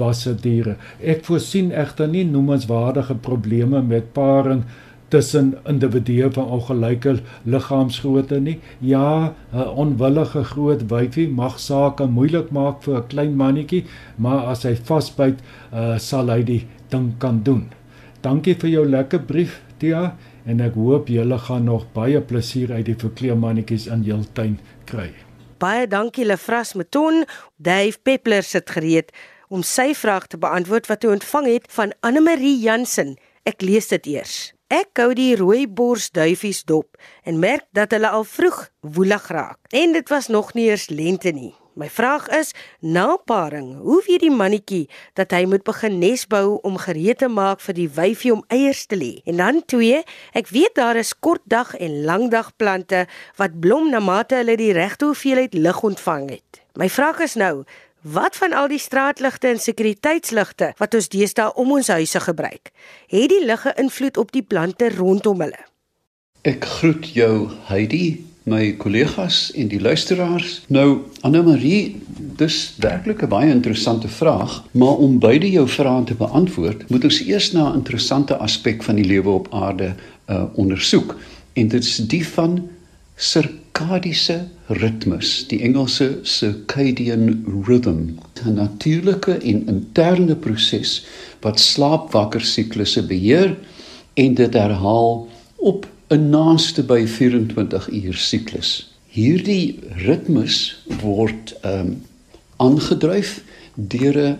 volwasse 0.00 0.34
diere. 0.40 0.76
Ek 1.00 1.24
voorsien 1.26 1.72
egter 1.72 2.08
nie 2.08 2.24
noemenswaardige 2.24 3.18
probleme 3.20 3.82
met 3.82 4.12
paring 4.14 4.64
tussen 5.10 5.56
individue 5.66 6.30
van 6.32 6.46
ongelyke 6.54 7.16
liggaamsgrootte 7.44 8.40
nie. 8.40 8.60
Ja, 8.80 9.34
'n 9.52 9.68
onwillige 9.76 10.44
groot 10.44 10.82
wyfie 10.88 11.28
mag 11.28 11.58
sake 11.58 12.06
moeilik 12.06 12.50
maak 12.50 12.82
vir 12.82 12.96
'n 12.96 13.08
klein 13.08 13.36
mannetjie, 13.36 13.84
maar 14.16 14.46
as 14.46 14.62
hy 14.62 14.74
vasbyt, 14.74 15.38
uh, 15.72 15.98
sal 15.98 16.30
hy 16.30 16.42
die 16.42 16.66
ding 16.90 17.18
kan 17.18 17.42
doen. 17.42 17.70
Dankie 18.22 18.54
vir 18.54 18.70
jou 18.70 18.86
lekker 18.86 19.18
brief, 19.26 19.62
Tia, 19.78 20.16
en 20.46 20.60
ek 20.60 20.74
hoop 20.74 21.08
julle 21.08 21.38
gaan 21.38 21.64
nog 21.64 21.86
baie 21.92 22.20
plesier 22.20 22.72
uit 22.72 22.86
die 22.86 22.94
verkleemannetjies 22.94 23.86
in 23.86 24.02
jul 24.02 24.24
tuin 24.34 24.58
kry. 24.84 25.10
Baie 25.58 25.86
dankie 25.86 26.24
Lefras 26.24 26.74
Meton, 26.74 27.24
Dave 27.56 27.98
Peppler 28.02 28.42
sit 28.42 28.70
gereed 28.70 29.10
om 29.50 29.64
sy 29.66 29.90
vraag 29.98 30.30
te 30.30 30.38
beantwoord 30.38 30.86
wat 30.86 31.02
hy 31.02 31.16
ontvang 31.18 31.50
het 31.50 31.68
van 31.74 31.92
Anne 32.06 32.22
Marie 32.22 32.56
Jansen. 32.62 33.16
Ek 33.42 33.64
lees 33.66 33.90
dit 33.90 34.06
eers. 34.14 34.52
Ek 34.70 34.92
gou 34.94 35.10
die 35.18 35.32
rooi 35.34 35.64
borsduifies 35.66 36.62
dop 36.68 36.94
en 37.26 37.42
merk 37.42 37.66
dat 37.74 37.90
hulle 37.96 38.12
al 38.14 38.22
vroeg 38.22 38.68
woelig 38.94 39.26
raak. 39.34 39.58
En 39.74 39.96
dit 39.96 40.12
was 40.14 40.30
nog 40.30 40.54
nie 40.54 40.68
eers 40.70 40.86
lente 40.94 41.34
nie. 41.34 41.50
My 41.74 41.88
vraag 41.90 42.28
is, 42.34 42.50
na 42.82 43.16
paring, 43.16 43.76
hoe 43.82 43.98
weet 44.06 44.22
die 44.24 44.32
mannetjie 44.34 44.88
dat 45.18 45.30
hy 45.34 45.44
moet 45.48 45.62
begin 45.66 45.98
nesbou 46.02 46.58
om 46.66 46.78
gereed 46.82 47.22
te 47.22 47.28
maak 47.30 47.62
vir 47.64 47.78
die 47.78 47.88
wyfie 47.96 48.34
om 48.34 48.42
eiers 48.52 48.84
te 48.90 48.98
lê? 48.98 49.12
En 49.24 49.38
dan 49.42 49.62
twee, 49.70 50.02
ek 50.36 50.50
weet 50.54 50.74
daar 50.78 50.98
is 51.00 51.14
kortdag 51.14 51.72
en 51.78 52.02
langdagplante 52.06 53.06
wat 53.38 53.58
blom 53.62 53.88
na 53.90 54.02
mate 54.02 54.42
hulle 54.42 54.58
die 54.60 54.74
regte 54.76 55.08
hoeveelheid 55.10 55.54
lig 55.54 55.82
ontvang 55.86 56.26
het. 56.36 56.62
My 56.78 56.90
vraag 56.90 57.22
is 57.24 57.38
nou, 57.38 57.64
Wat 58.00 58.36
van 58.36 58.52
al 58.52 58.68
die 58.68 58.80
straatligte 58.80 59.50
en 59.52 59.58
sekuriteitsligte 59.60 60.72
wat 60.78 60.94
ons 60.96 61.08
deesdae 61.12 61.52
om 61.60 61.72
ons 61.76 61.88
huise 61.92 62.20
gebruik, 62.24 62.70
het 63.12 63.28
die 63.28 63.44
ligge 63.44 63.74
invloed 63.76 64.16
op 64.16 64.32
die 64.32 64.42
plante 64.42 64.88
rondom 64.94 65.42
hulle? 65.44 65.60
Ek 66.48 66.64
groet 66.64 67.10
jou 67.12 67.50
Heidi, 67.68 68.24
my 68.48 68.72
kollegas 68.80 69.50
en 69.52 69.68
die 69.68 69.80
luisteraars. 69.80 70.62
Nou 70.72 71.10
Anne 71.20 71.42
Marie, 71.44 72.00
dis 72.40 72.72
werklik 72.80 73.20
'n 73.22 73.28
baie 73.28 73.50
interessante 73.50 74.08
vraag, 74.08 74.64
maar 74.72 74.96
om 74.96 75.18
beide 75.18 75.50
jou 75.50 75.68
vrae 75.68 76.04
te 76.04 76.14
beantwoord, 76.14 76.88
moet 76.88 77.04
ons 77.04 77.20
eers 77.20 77.52
na 77.52 77.68
'n 77.68 77.74
interessante 77.84 78.36
aspek 78.36 78.82
van 78.82 78.94
die 78.94 79.04
lewe 79.04 79.28
op 79.28 79.54
aarde 79.54 79.94
uh, 80.30 80.44
ondersoek. 80.54 81.18
En 81.52 81.68
dit 81.68 81.84
is 81.84 81.96
die 81.96 82.26
van 82.26 82.68
sirkadiese 83.16 84.48
ritmes, 84.70 85.46
die 85.50 85.60
Engelse 85.66 86.20
circadian 86.22 87.44
rhythm, 87.66 88.18
'n 88.44 88.54
natuurlike 88.54 89.32
en 89.32 89.66
interne 89.66 90.36
proses 90.36 91.04
wat 91.40 91.60
slaapwakker 91.60 92.40
siklusse 92.40 93.02
beheer 93.06 93.56
en 94.14 94.34
dit 94.34 94.54
herhaal 94.54 95.28
op 95.56 95.88
'n 96.08 96.30
naaste 96.30 96.82
by 96.82 97.06
24 97.06 97.88
uur 97.90 98.14
siklus. 98.14 98.92
Hierdie 99.06 99.78
ritmes 100.06 100.82
word 101.02 101.54
ehm 101.62 101.86
um, 101.86 102.02
aangedryf 102.56 103.42
deur 103.74 104.16
'n 104.28 104.38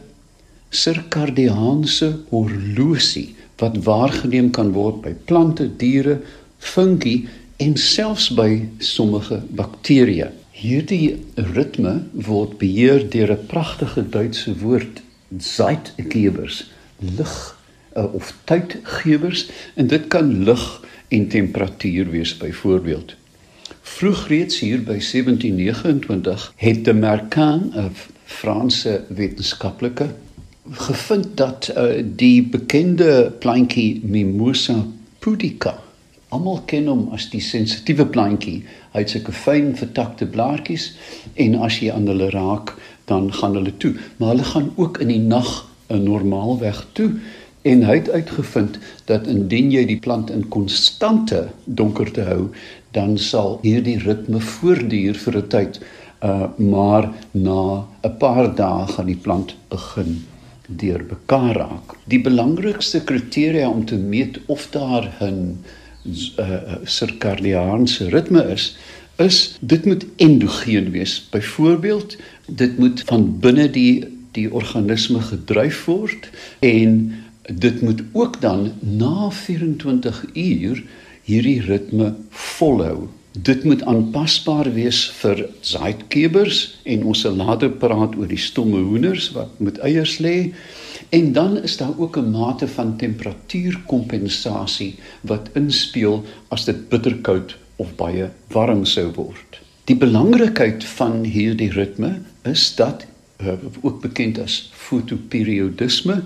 sirkadiaanse 0.71 2.19
horlosie 2.29 3.35
wat 3.59 3.85
waargeneem 3.85 4.51
kan 4.51 4.73
word 4.73 5.01
by 5.03 5.15
plante, 5.25 5.67
diere, 5.77 6.21
fungi 6.59 7.29
en 7.61 7.77
selfs 7.77 8.31
by 8.33 8.69
sommige 8.81 9.43
bakterieë. 9.57 10.31
Hierdie 10.57 11.21
ritme 11.53 11.93
word 12.27 12.57
beheer 12.61 13.05
deur 13.13 13.33
'n 13.35 13.47
pragtige 13.51 14.05
Duitse 14.09 14.55
woord, 14.63 15.03
Zeitgebers, 15.39 16.71
lig 16.99 17.35
uh, 17.97 18.15
of 18.15 18.33
tydgewers 18.45 19.49
en 19.75 19.87
dit 19.93 20.07
kan 20.09 20.33
lig 20.45 20.65
en 21.09 21.29
temperatuur 21.29 22.11
wees 22.11 22.37
byvoorbeeld. 22.37 23.15
Vroeg 23.83 24.27
reeds 24.29 24.59
hier 24.61 24.79
by 24.79 24.97
1729 24.99 26.53
het 26.57 26.85
de 26.85 26.95
Mercan, 26.95 27.73
'n 27.77 27.93
Franse 28.25 29.05
wetenskaplike, 29.09 30.09
gevind 30.71 31.37
dat 31.37 31.71
uh, 31.77 32.03
die 32.05 32.43
bekende 32.43 33.33
plantjie 33.39 34.01
Mimosa 34.05 34.87
pudica 35.19 35.77
Almal 36.31 36.61
ken 36.71 36.87
hom 36.87 37.09
as 37.17 37.25
die 37.33 37.43
sensitiewe 37.43 38.05
plantjie. 38.07 38.61
Hy 38.95 39.03
het 39.03 39.11
sulke 39.11 39.33
fyn 39.35 39.73
vertakte 39.79 40.29
blaartjies 40.31 40.93
en 41.43 41.57
as 41.67 41.81
jy 41.83 41.91
aan 41.91 42.07
hulle 42.07 42.29
raak, 42.31 42.77
dan 43.11 43.33
gaan 43.35 43.57
hulle 43.59 43.73
toe. 43.83 43.97
Maar 44.19 44.37
hulle 44.37 44.47
gaan 44.53 44.69
ook 44.77 45.01
in 45.03 45.11
die 45.11 45.23
nag 45.33 45.51
'n 45.91 46.05
normaalweg 46.07 46.85
toe 46.95 47.11
en 47.63 47.83
hy 47.83 47.97
het 47.99 48.11
uitgevind 48.11 48.79
dat 49.11 49.27
indien 49.27 49.73
jy 49.73 49.85
die 49.87 49.99
plant 49.99 50.31
in 50.31 50.49
konstante 50.49 51.49
donkerte 51.65 52.23
hou, 52.23 52.49
dan 52.97 53.19
sal 53.19 53.59
hierdie 53.63 53.99
ritme 53.99 54.41
voortduur 54.41 55.19
vir 55.25 55.37
'n 55.37 55.49
tyd. 55.49 55.81
Uh 56.23 56.47
maar 56.57 57.13
na 57.33 57.87
'n 58.05 58.17
paar 58.19 58.55
dae 58.55 58.87
gaan 58.87 59.07
die 59.07 59.23
plant 59.27 59.57
begin 59.69 60.23
deur 60.69 61.03
mekaar 61.11 61.57
raak. 61.57 61.97
Die 62.05 62.21
belangrikste 62.23 63.01
kriteria 63.01 63.69
om 63.69 63.85
te 63.85 63.97
meet 63.97 64.39
of 64.47 64.71
daar 64.71 65.11
'n 65.21 65.59
sirkadiaanse 66.85 68.07
uh, 68.07 68.13
ritme 68.13 68.45
is 68.53 68.77
is 69.21 69.59
dit 69.61 69.85
moet 69.85 70.07
endogeen 70.17 70.91
wees. 70.91 71.29
Byvoorbeeld, 71.31 72.17
dit 72.47 72.79
moet 72.79 73.03
van 73.05 73.39
binne 73.41 73.71
die 73.71 74.09
die 74.33 74.47
organisme 74.53 75.21
gedryf 75.21 75.85
word 75.85 76.31
en 76.65 77.13
dit 77.53 77.81
moet 77.83 78.03
ook 78.13 78.41
dan 78.41 78.73
na 78.81 79.31
24 79.31 80.25
uur 80.33 80.83
hierdie 81.23 81.61
ritme 81.61 82.15
volhou. 82.31 83.09
Dit 83.33 83.65
moet 83.65 83.83
aanpasbaar 83.87 84.73
wees 84.75 85.05
vir 85.21 85.45
zaaidkebers 85.63 86.81
en 86.83 87.05
ons 87.07 87.21
sal 87.23 87.37
later 87.39 87.71
praat 87.71 88.17
oor 88.19 88.27
die 88.27 88.41
stomme 88.43 88.81
hoenders 88.83 89.29
wat 89.37 89.61
met 89.63 89.79
eiers 89.87 90.17
lê. 90.19 90.51
En 91.15 91.31
dan 91.33 91.63
is 91.63 91.77
daar 91.79 91.95
ook 91.97 92.19
'n 92.19 92.31
mate 92.31 92.69
van 92.69 92.97
temperatuurkompensasie 92.97 94.99
wat 95.21 95.49
inspel 95.55 96.25
as 96.49 96.65
dit 96.65 96.89
bitterkoud 96.89 97.57
of 97.77 97.95
baie 97.95 98.31
warm 98.49 98.85
sou 98.85 99.13
word. 99.15 99.61
Die 99.85 99.97
belangrikheid 99.97 100.85
van 100.85 101.25
hierdie 101.25 101.71
ritme 101.71 102.19
is 102.43 102.75
dat 102.75 103.07
uh, 103.43 103.53
ook 103.81 104.01
bekend 104.01 104.39
as 104.39 104.71
fotoperiodisme 104.75 106.23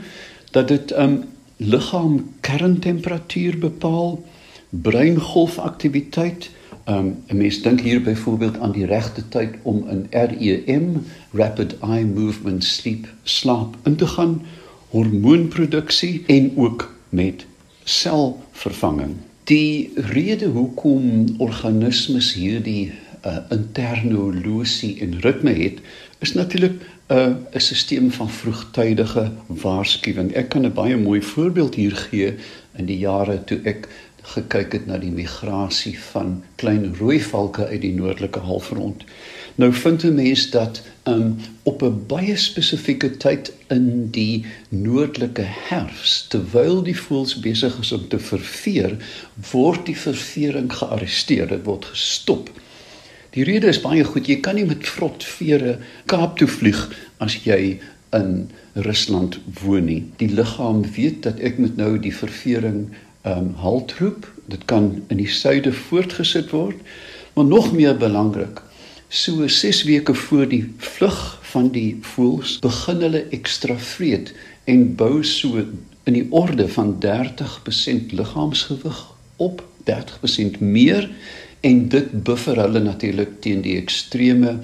dat 0.50 0.68
dit 0.68 0.90
um, 0.90 0.98
ehm, 0.98 1.16
liggaam 1.56 2.30
kerntemperatuur 2.40 3.58
bepaal, 3.58 4.24
breingolfaktiwiteit 4.70 6.50
Um, 6.86 7.22
'n 7.26 7.36
mens 7.36 7.62
dink 7.62 7.80
hier 7.80 8.02
byvoorbeeld 8.02 8.58
aan 8.58 8.72
die 8.72 8.86
regte 8.86 9.28
tyd 9.28 9.54
om 9.62 9.88
in 9.88 10.06
REM, 10.10 11.02
rapid 11.32 11.78
eye 11.80 12.04
movement 12.04 12.64
sleep, 12.64 13.08
slaap 13.22 13.76
in 13.84 13.96
te 13.96 14.06
gaan 14.06 14.42
hormoonproduksie 14.88 16.22
en 16.26 16.52
ook 16.56 16.94
met 17.08 17.46
selvervanging. 17.84 19.14
Die 19.44 19.92
rede 19.94 20.46
hoekom 20.46 21.34
organismes 21.38 22.34
hierdie 22.34 22.92
uh, 23.26 23.36
interne 23.48 24.14
horlosie 24.14 25.00
en 25.00 25.20
ritme 25.20 25.52
het, 25.52 25.80
is 26.18 26.34
natuurlik 26.34 26.72
'n 27.08 27.14
uh, 27.14 27.36
'n 27.52 27.60
stelsel 27.60 28.10
van 28.10 28.30
vroegtydige 28.30 29.32
waarskuwing. 29.46 30.32
Ek 30.32 30.48
kan 30.48 30.64
'n 30.66 30.72
baie 30.72 30.96
mooi 30.96 31.22
voorbeeld 31.22 31.74
hier 31.74 31.96
gee 31.96 32.34
in 32.76 32.86
die 32.86 32.98
jare 32.98 33.44
toe 33.44 33.60
ek 33.64 33.88
gekyk 34.24 34.72
het 34.72 34.86
na 34.88 34.98
die 34.98 35.12
migrasie 35.12 35.94
van 36.10 36.38
klein 36.56 36.94
rooi 36.98 37.20
valke 37.22 37.66
uit 37.66 37.80
die 37.82 37.94
noordelike 37.94 38.40
halfrond. 38.40 39.04
Nou 39.60 39.72
vind 39.72 40.04
'n 40.04 40.14
mens 40.14 40.50
dat 40.50 40.82
um, 41.04 41.36
op 41.62 41.82
'n 41.82 42.04
baie 42.06 42.36
spesifieke 42.36 43.16
tyd 43.16 43.52
in 43.68 44.10
die 44.10 44.44
noordelike 44.68 45.44
herfs, 45.68 46.26
terwyl 46.28 46.82
die 46.82 46.98
voëls 47.00 47.40
besig 47.40 47.78
is 47.80 47.92
om 47.92 48.08
te 48.08 48.18
verveer, 48.18 48.96
word 49.50 49.86
die 49.86 49.98
ververing 49.98 50.72
gearresteer, 50.72 51.48
dit 51.48 51.64
word 51.64 51.84
gestop. 51.84 52.50
Die 53.30 53.44
rede 53.44 53.66
is 53.66 53.80
baie 53.80 54.04
goed, 54.04 54.26
jy 54.26 54.40
kan 54.40 54.54
nie 54.54 54.64
met 54.64 54.86
vrot 54.86 55.24
vere 55.24 55.78
Kaap 56.06 56.38
toe 56.38 56.48
vlieg 56.48 56.90
as 57.18 57.34
jy 57.44 57.80
in 58.14 58.50
Rusland 58.72 59.38
woon 59.62 59.84
nie. 59.84 60.02
Die 60.16 60.30
liggaam 60.30 60.84
weet 60.96 61.22
dat 61.22 61.40
ek 61.40 61.58
moet 61.58 61.76
nou 61.76 61.98
die 61.98 62.14
ververing 62.14 62.88
ehm 63.24 63.38
um, 63.38 63.54
haltroep. 63.64 64.28
Dit 64.46 64.64
kan 64.64 65.02
in 65.08 65.16
die 65.16 65.30
suide 65.30 65.72
voortgesit 65.72 66.50
word, 66.52 66.76
maar 67.34 67.44
nog 67.48 67.72
meer 67.72 67.96
belangrik, 67.96 68.60
so 69.08 69.46
6 69.48 69.82
weke 69.82 70.14
voor 70.14 70.48
die 70.48 70.64
vlug 70.78 71.38
van 71.54 71.68
die 71.70 71.98
voels 72.02 72.58
begin 72.58 73.02
hulle 73.04 73.20
ekstra 73.36 73.76
vreet 73.78 74.32
en 74.64 74.94
bou 74.98 75.22
so 75.22 75.62
in 76.04 76.16
die 76.16 76.26
orde 76.34 76.66
van 76.68 76.96
30% 77.04 78.14
liggaamsgewig 78.18 78.98
op 79.36 79.62
30% 79.90 80.58
meer 80.58 81.06
en 81.64 81.86
dit 81.88 82.10
buffer 82.26 82.58
hulle 82.60 82.82
natuurlik 82.82 83.38
teen 83.46 83.62
die 83.64 83.76
ekstreme 83.78 84.56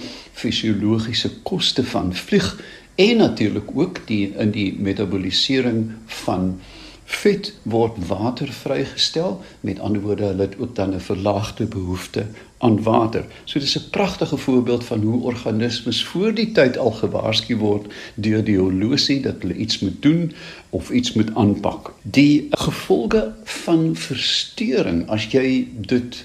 fisiologiese 0.42 1.30
koste 1.46 1.84
van 1.94 2.10
vlieg 2.14 2.50
en 3.00 3.22
natuurlik 3.22 3.70
ook 3.74 4.02
die 4.10 4.32
in 4.34 4.50
die 4.56 4.72
metabolisering 4.78 5.92
van 6.24 6.56
vet 7.10 7.52
word 7.62 7.98
water 8.06 8.48
vrygestel 8.52 9.40
met 9.66 9.80
ander 9.80 10.02
woorde 10.02 10.30
hulle 10.30 10.46
het 10.46 10.58
ook 10.58 10.74
dan 10.74 10.94
'n 10.94 11.00
verlaagde 11.00 11.66
behoefte 11.66 12.26
aan 12.58 12.82
water. 12.82 13.24
So 13.44 13.58
dis 13.58 13.78
'n 13.78 13.90
pragtige 13.90 14.36
voorbeeld 14.36 14.84
van 14.84 15.00
hoe 15.02 15.22
organismes 15.22 16.04
voor 16.04 16.34
die 16.34 16.52
tyd 16.52 16.78
al 16.78 16.90
gewaarsku 16.90 17.56
word 17.56 17.92
deur 18.14 18.44
die 18.44 18.58
horlosie 18.58 19.20
dat 19.20 19.34
hulle 19.40 19.54
iets 19.54 19.78
moet 19.78 20.02
doen 20.02 20.32
of 20.70 20.90
iets 20.90 21.12
moet 21.12 21.34
aanpak. 21.34 21.92
Die 22.02 22.46
gevolge 22.50 23.32
van 23.44 23.96
verstoring 23.96 25.08
as 25.08 25.24
jy 25.30 25.68
dit 25.74 26.24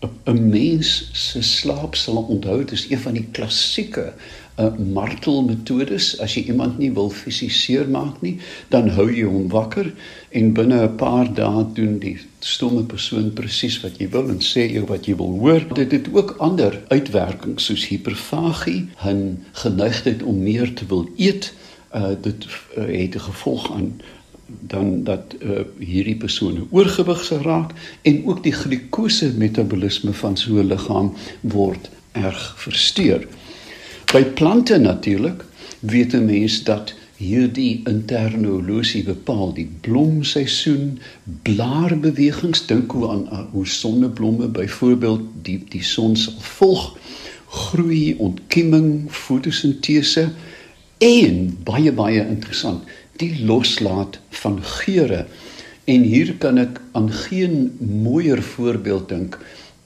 'n 0.00 0.48
mens 0.50 1.10
se 1.12 1.42
slaap 1.42 1.94
sal 1.94 2.16
onthou, 2.16 2.64
dis 2.64 2.90
een 2.90 3.00
van 3.02 3.12
die 3.18 3.26
klassieke 3.32 4.12
uh, 4.58 4.68
martelmetodes 4.94 6.12
as 6.22 6.34
jy 6.36 6.44
iemand 6.52 6.78
nie 6.78 6.90
wil 6.94 7.10
fisies 7.10 7.58
seermaak 7.64 8.20
nie, 8.22 8.36
dan 8.70 8.90
hou 8.94 9.08
jy 9.10 9.26
hom 9.26 9.48
wakker 9.50 9.90
en 10.30 10.52
binne 10.54 10.82
'n 10.84 10.96
paar 11.00 11.32
dae 11.34 11.64
doen 11.74 11.98
die 11.98 12.16
stomme 12.40 12.82
persoon 12.82 13.32
presies 13.32 13.80
wat 13.82 13.98
jy 13.98 14.08
wil 14.14 14.30
en 14.30 14.42
sê 14.42 14.68
jou 14.70 14.84
wat 14.86 15.06
jy 15.06 15.16
wil 15.16 15.34
hoor. 15.40 15.66
Dit 15.74 15.92
het 15.92 16.06
ook 16.14 16.36
ander 16.38 16.78
uitwerkings 16.88 17.64
soos 17.64 17.88
hiperfagie, 17.90 18.86
'n 19.04 19.44
geneigtheid 19.52 20.22
om 20.22 20.42
meer 20.42 20.74
te 20.74 20.86
wil 20.86 21.08
eet. 21.16 21.54
Uh 21.94 22.14
dit 22.22 22.46
uh, 22.76 22.84
het 22.84 23.14
'n 23.14 23.26
gevolg 23.30 23.72
aan 23.72 24.00
dan 24.48 25.04
dat 25.04 25.34
uh, 25.40 25.60
hierdie 25.78 26.16
persone 26.16 26.64
oorgewig 26.70 27.24
se 27.24 27.38
raak 27.42 27.72
en 28.02 28.22
ook 28.26 28.42
die 28.42 28.52
glikose 28.52 29.32
metabolisme 29.36 30.12
van 30.12 30.36
so 30.36 30.56
'n 30.56 30.66
liggaam 30.66 31.12
word 31.40 31.90
erg 32.12 32.54
versteur. 32.56 33.26
By 34.12 34.24
plante 34.24 34.78
natuurlik 34.78 35.44
weet 35.80 36.12
'n 36.14 36.24
mens 36.24 36.62
dat 36.64 36.94
hierdie 37.18 37.82
interne 37.90 38.46
horlosie 38.46 39.02
bepaal 39.02 39.50
die 39.54 39.66
blomseisoen, 39.80 40.98
blaarbewegings, 41.42 42.66
dink 42.66 42.92
hoe 42.94 43.08
aan 43.10 43.48
hoe 43.52 43.66
sonneblomme 43.66 44.46
byvoorbeeld 44.54 45.24
die 45.42 45.58
die 45.68 45.82
son 45.82 46.16
sal 46.16 46.38
volg, 46.38 46.96
groei, 47.48 48.14
ontkieming, 48.18 49.10
fotosintese 49.10 50.28
en 50.98 51.58
baie 51.64 51.92
baie 51.92 52.22
interessant, 52.22 52.86
die 53.18 53.44
loslaat 53.44 54.18
van 54.42 54.58
geure. 54.62 55.26
En 55.88 56.04
hier 56.04 56.34
kan 56.42 56.58
ek 56.60 56.80
aan 56.98 57.08
geen 57.24 57.70
mooier 57.80 58.42
voorbeeld 58.42 59.08
dink 59.08 59.38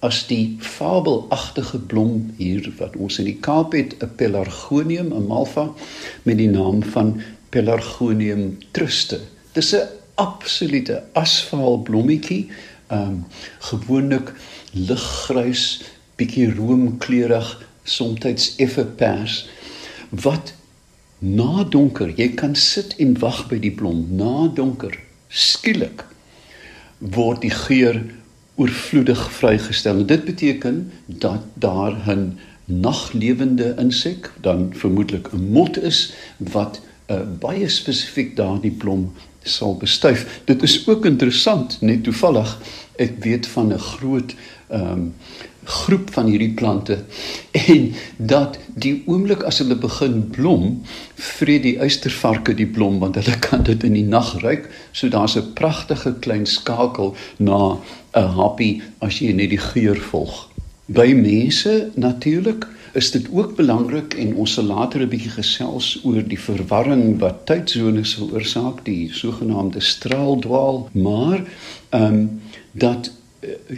as 0.02 0.24
die 0.26 0.56
fabelagtige 0.58 1.78
blom 1.78 2.32
hier 2.36 2.66
wat 2.80 2.96
ons 2.98 3.20
in 3.22 3.28
die 3.30 3.38
Kaap 3.38 3.76
het, 3.78 3.94
'n 4.02 4.10
Pelargonium, 4.18 5.12
'n 5.14 5.26
malva 5.30 5.70
met 6.22 6.38
die 6.38 6.50
naam 6.50 6.82
van 6.82 7.20
Pelargonium 7.50 8.58
truste. 8.72 9.20
Dis 9.52 9.74
'n 9.74 9.86
absolute 10.14 11.02
asfaal 11.12 11.82
blommetjie, 11.82 12.50
ehm 12.88 13.00
um, 13.00 13.24
gewoonlik 13.58 14.34
liggrys, 14.72 15.82
bietjie 16.16 16.54
roomkleurig, 16.54 17.68
soms 17.84 18.54
effe 18.56 18.84
pers 18.84 19.48
wat 20.10 20.52
na 21.22 21.64
donker, 21.64 22.10
jy 22.18 22.32
kan 22.34 22.56
sit 22.58 22.96
en 22.98 23.14
wag 23.22 23.44
by 23.50 23.60
die 23.62 23.70
blom, 23.70 24.08
na 24.18 24.48
donker, 24.50 24.96
skielik 25.30 26.02
word 26.98 27.42
die 27.42 27.52
geur 27.54 28.00
oorvloedig 28.60 29.22
vrygestel. 29.38 30.02
En 30.02 30.06
dit 30.06 30.24
beteken 30.24 30.80
dat 31.06 31.46
daar 31.54 31.94
'n 32.10 32.38
naglewende 32.64 33.74
insek, 33.78 34.30
dan 34.40 34.72
vermoedelik 34.74 35.32
'n 35.32 35.50
mot 35.50 35.78
is 35.78 36.12
wat 36.38 36.80
uh, 37.06 37.20
baie 37.38 37.68
spesifiek 37.68 38.36
daardie 38.36 38.70
blom 38.70 39.12
sal 39.42 39.76
bestuif. 39.76 40.40
Dit 40.44 40.62
is 40.62 40.88
ook 40.88 41.04
interessant, 41.04 41.80
net 41.80 42.02
toevallig, 42.02 42.58
ek 42.96 43.12
weet 43.18 43.46
van 43.46 43.72
'n 43.72 43.78
groot 43.78 44.34
ehm 44.68 44.92
um, 44.92 45.14
groep 45.64 46.10
van 46.12 46.26
hierdie 46.26 46.52
plante 46.58 46.98
en 47.50 47.92
dat 48.16 48.58
die 48.74 49.02
oomblik 49.06 49.42
as 49.46 49.60
hulle 49.62 49.76
begin 49.78 50.28
blom, 50.34 50.82
vreet 51.14 51.62
die 51.62 51.76
uistervarke 51.80 52.54
die 52.58 52.66
blom 52.66 52.98
want 53.02 53.18
hulle 53.20 53.38
kan 53.46 53.62
dit 53.62 53.84
in 53.86 53.94
die 53.98 54.06
nag 54.06 54.34
ruik. 54.42 54.68
So 54.92 55.08
daar's 55.08 55.36
'n 55.36 55.52
pragtige 55.54 56.14
klein 56.18 56.46
skakel 56.46 57.14
na 57.38 57.78
'n 58.14 58.28
happy 58.38 58.80
as 58.98 59.18
jy 59.18 59.32
net 59.32 59.50
die 59.50 59.64
geur 59.72 59.96
volg. 59.96 60.48
By 60.86 61.12
mense 61.14 61.90
natuurlik 61.94 62.66
is 62.92 63.10
dit 63.10 63.28
ook 63.32 63.56
belangrik 63.56 64.14
en 64.14 64.34
ons 64.34 64.52
sal 64.52 64.64
later 64.64 65.00
'n 65.00 65.08
bietjie 65.08 65.30
gesels 65.30 66.00
oor 66.04 66.22
die 66.22 66.38
verwarring 66.38 67.18
wat 67.18 67.46
tydsones 67.46 68.14
veroorsaak, 68.14 68.84
die 68.84 69.08
sogenaamde 69.12 69.80
straaldwaal, 69.80 70.88
maar 70.92 71.44
ehm 71.90 72.04
um, 72.04 72.40
dat 72.72 73.10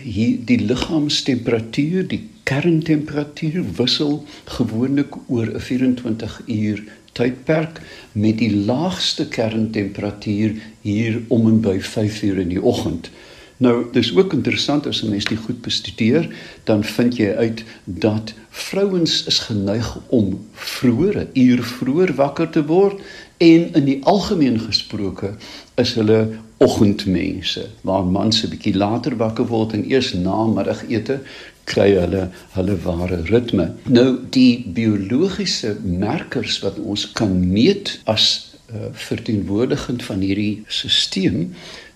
hier 0.02 0.38
die 0.44 0.60
liggaamstemperatuur, 0.60 2.08
die 2.08 2.28
kerntemperatuur 2.44 3.64
wissel 3.78 4.24
gewoonlik 4.44 5.16
oor 5.26 5.46
'n 5.46 5.60
24 5.60 6.42
uur 6.46 6.82
tydperk 7.12 7.80
met 8.12 8.38
die 8.38 8.56
laagste 8.56 9.28
kerntemperatuur 9.28 10.54
hier 10.80 11.22
om 11.28 11.46
en 11.48 11.60
by 11.60 11.78
5 11.80 12.22
uur 12.22 12.38
in 12.38 12.48
die 12.48 12.62
oggend. 12.62 13.10
Nou, 13.56 13.86
dis 13.92 14.16
ook 14.16 14.32
interessant 14.32 14.86
as 14.86 15.02
'n 15.02 15.10
mens 15.10 15.24
dit 15.24 15.38
goed 15.38 15.60
bestudeer, 15.60 16.28
dan 16.64 16.84
vind 16.84 17.16
jy 17.16 17.30
uit 17.34 17.64
dat 17.84 18.34
vrouens 18.50 19.24
is 19.24 19.38
geneig 19.38 19.98
om 20.08 20.46
vroeër, 20.52 21.16
'n 21.18 21.28
uur 21.32 21.62
vroeër 21.62 22.14
wakker 22.14 22.50
te 22.50 22.66
word 22.66 23.00
en 23.36 23.72
in 23.74 23.84
die 23.84 24.04
algemeen 24.04 24.60
gesproke 24.60 25.34
is 25.74 25.94
hulle 25.94 26.28
oggendmense 26.56 27.66
waar 27.82 28.04
mans 28.04 28.42
'n 28.42 28.48
bietjie 28.48 28.76
later 28.76 29.16
wakker 29.16 29.46
word 29.46 29.72
en 29.72 29.90
eers 29.90 30.12
na 30.12 30.46
middagete 30.46 31.20
kry 31.64 31.90
hulle 31.96 32.28
hulle 32.52 32.76
ware 32.84 33.22
ritme. 33.30 33.72
Nou 33.88 34.18
die 34.30 34.64
biologiese 34.66 35.76
merkers 35.82 36.58
wat 36.64 36.78
ons 36.78 37.12
kan 37.12 37.32
meet 37.52 38.00
as 38.04 38.54
uh, 38.70 38.90
verteenwoordigend 38.92 40.02
van 40.02 40.20
hierdie 40.20 40.62
stelsel 40.66 41.48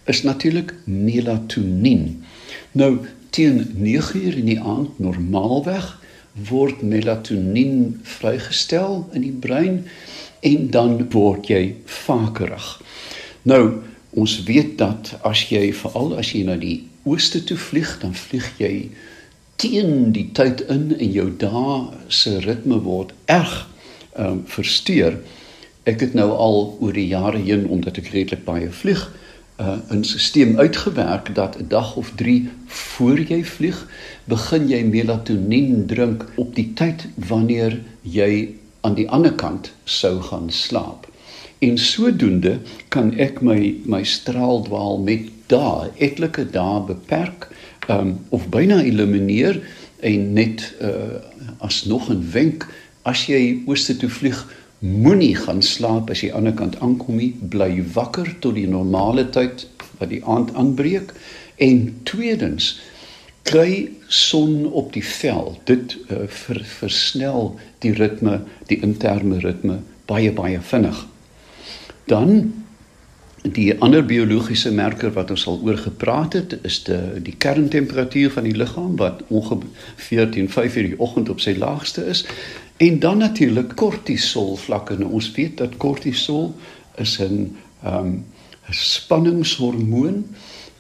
is 0.09 0.23
natuurlik 0.23 0.75
melatonien. 0.85 2.25
Nou 2.73 2.99
teen 3.31 3.61
9uur 3.77 4.37
in 4.37 4.49
die 4.49 4.61
aand 4.61 4.99
normaalweg 4.99 5.99
word 6.49 6.83
melatonien 6.83 8.01
vrygestel 8.03 9.03
in 9.13 9.27
die 9.27 9.35
brein 9.35 9.83
en 10.41 10.71
dan 10.71 10.97
word 11.13 11.51
jy 11.51 11.75
vakerig. 11.85 12.67
Nou 13.43 13.83
ons 14.19 14.43
weet 14.49 14.77
dat 14.79 15.15
as 15.23 15.45
jy 15.53 15.69
veral 15.73 16.17
as 16.19 16.33
jy 16.35 16.43
na 16.49 16.57
die 16.61 16.83
ooste 17.09 17.41
toe 17.45 17.57
vlieg, 17.57 17.95
dan 18.03 18.15
vlieg 18.15 18.49
jy 18.61 18.73
teen 19.59 20.13
die 20.15 20.29
tyd 20.39 20.63
in 20.71 20.93
en 20.99 21.13
jou 21.13 21.29
dae 21.41 21.79
se 22.09 22.39
ritme 22.45 22.81
word 22.87 23.15
erg 23.27 23.55
ehm 24.19 24.39
um, 24.39 24.43
versteur. 24.51 25.19
Ek 25.89 26.03
het 26.05 26.15
nou 26.19 26.29
al 26.35 26.59
oor 26.83 26.95
die 26.95 27.09
jare 27.09 27.41
heen 27.43 27.67
omdat 27.71 27.99
ek 28.03 28.11
redelik 28.13 28.45
baie 28.47 28.71
vlieg, 28.81 29.03
uh, 29.59 29.79
'n 29.91 30.05
stelsel 30.05 30.59
uitgewerk 30.59 31.35
dat 31.35 31.59
'n 31.59 31.69
dag 31.69 31.97
of 31.97 32.13
3 32.17 32.49
voor 32.67 33.19
jy 33.21 33.45
vlieg, 33.45 33.87
begin 34.25 34.69
jy 34.69 34.83
melatonien 34.85 35.87
drink 35.87 36.27
op 36.37 36.55
die 36.55 36.73
tyd 36.75 37.07
wanneer 37.15 37.81
jy 38.03 38.55
aan 38.81 38.95
die 38.95 39.09
ander 39.11 39.33
kant 39.35 39.73
sou 39.85 40.21
gaan 40.23 40.51
slaap. 40.51 41.08
En 41.59 41.79
sodoende 41.79 42.59
kan 42.89 43.11
ek 43.19 43.41
my 43.43 43.75
my 43.85 44.05
straaldwaal 44.07 45.01
met 45.03 45.27
dae, 45.51 45.89
etlike 45.99 46.45
dae 46.55 46.85
beperk 46.87 47.49
um, 47.91 48.19
of 48.29 48.47
byna 48.53 48.79
elimineer 48.87 49.59
en 50.07 50.33
net 50.37 50.63
uh, 50.81 51.19
as 51.59 51.83
nog 51.85 52.11
'n 52.15 52.23
wenk 52.33 52.69
as 53.03 53.27
jy 53.27 53.63
ooste 53.67 53.97
toe 53.97 54.11
vlieg 54.11 54.39
moenie 54.79 55.35
gaan 55.35 55.63
slaap 55.63 56.11
as 56.11 56.23
jy 56.23 56.31
aan 56.31 56.47
die 56.47 56.53
ander 56.53 56.55
kant 56.55 56.79
aankom 56.81 57.19
nie. 57.19 57.35
Bly 57.51 57.83
wakker 57.95 58.31
tot 58.39 58.55
die 58.55 58.69
normale 58.69 59.27
tyd 59.31 59.67
wat 59.99 60.15
die 60.15 60.23
aand 60.25 60.55
aanbreek. 60.55 61.11
En 61.57 62.01
tweedens 62.03 62.79
kry 63.43 63.91
son 64.07 64.71
op 64.71 64.93
die 64.93 65.05
vel. 65.05 65.59
Dit 65.65 65.97
uh, 66.07 66.29
ver, 66.29 66.63
versnel 66.65 67.57
die 67.83 67.93
ritme 67.93 68.45
die 68.71 68.79
interne 68.79 69.43
ritme 69.43 69.81
baie 70.07 70.31
baie 70.33 70.61
vinnig 70.63 71.07
dan 72.09 72.53
Die 73.43 73.81
ander 73.81 74.03
biologiese 74.03 74.73
merker 74.75 75.13
wat 75.15 75.31
ons 75.31 75.45
al 75.47 75.61
oor 75.63 75.77
gepraat 75.79 76.33
het, 76.35 76.57
is 76.67 76.81
die 76.85 77.21
die 77.23 77.35
kerntemperatuur 77.39 78.33
van 78.35 78.49
die 78.49 78.57
liggaam 78.57 78.97
wat 78.99 79.23
ongeveer 79.29 80.31
teen 80.35 80.51
5:00 80.51 80.89
die 80.89 80.99
oggend 80.99 81.29
op 81.29 81.41
sy 81.41 81.55
laagste 81.57 82.05
is. 82.07 82.25
En 82.77 82.99
dan 82.99 83.19
natuurlik 83.19 83.77
kortisol 83.77 84.57
vlakke. 84.57 84.99
Nou, 84.99 85.13
ons 85.13 85.31
weet 85.33 85.57
dat 85.57 85.77
kortisol 85.77 86.55
is 86.97 87.19
'n 87.21 87.57
ehm 87.83 88.05
um, 88.05 88.25
spanningshormoon 88.71 90.27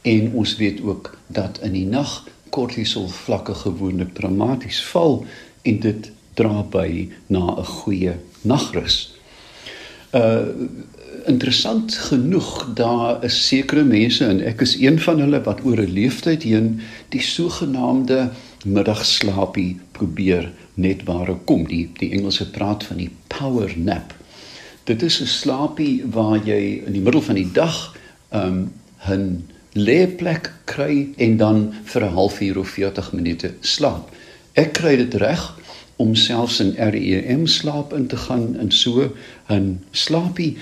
en 0.02 0.32
ons 0.32 0.56
weet 0.56 0.82
ook 0.82 1.18
dat 1.26 1.58
in 1.62 1.72
die 1.72 1.86
nag 1.86 2.24
kortisol 2.50 3.08
vlakke 3.08 3.54
gewoonlik 3.54 4.14
dramaties 4.14 4.82
val 4.84 5.24
en 5.62 5.80
dit 5.80 6.10
dra 6.34 6.62
by 6.62 7.08
na 7.26 7.56
'n 7.58 7.64
goeie 7.64 8.14
nagrus. 8.42 9.14
Uh 10.12 10.46
interessant 11.28 11.94
genoeg 11.94 12.68
daar 12.74 13.24
is 13.24 13.36
sekere 13.46 13.84
mense 13.84 14.24
en 14.24 14.40
ek 14.44 14.62
is 14.64 14.74
een 14.80 14.98
van 15.00 15.20
hulle 15.20 15.40
wat 15.46 15.60
oor 15.64 15.80
'n 15.82 15.92
leeftyd 15.92 16.42
heen 16.42 16.80
die 17.14 17.22
sogenaamde 17.22 18.30
middagslaapie 18.64 19.76
probeer 19.92 20.50
net 20.74 21.04
waar 21.04 21.30
ek 21.30 21.44
kom 21.44 21.66
die 21.68 21.90
die 21.98 22.10
Engelse 22.12 22.50
praat 22.50 22.84
van 22.84 22.96
die 22.96 23.10
power 23.28 23.72
nap. 23.76 24.14
Dit 24.84 25.02
is 25.02 25.20
'n 25.20 25.26
slaapie 25.26 26.04
waar 26.06 26.40
jy 26.44 26.82
in 26.86 26.92
die 26.92 27.04
middel 27.04 27.22
van 27.22 27.34
die 27.34 27.52
dag 27.52 27.96
um 28.32 28.72
'n 29.08 29.44
lêplek 29.72 30.52
kry 30.64 31.08
en 31.16 31.36
dan 31.36 31.74
vir 31.84 32.04
'n 32.04 32.14
halfuur 32.14 32.58
of 32.58 32.68
40 32.68 33.12
minute 33.12 33.54
slaap. 33.60 34.10
Ek 34.52 34.72
kry 34.72 34.96
dit 34.96 35.14
reg 35.14 35.54
om 35.96 36.14
selfs 36.14 36.60
in 36.60 36.74
REM 36.78 37.46
slaap 37.46 37.92
in 37.92 38.06
te 38.06 38.16
gaan 38.16 38.56
in 38.60 38.70
so 38.70 39.12
'n 39.48 39.80
slaapie 39.90 40.56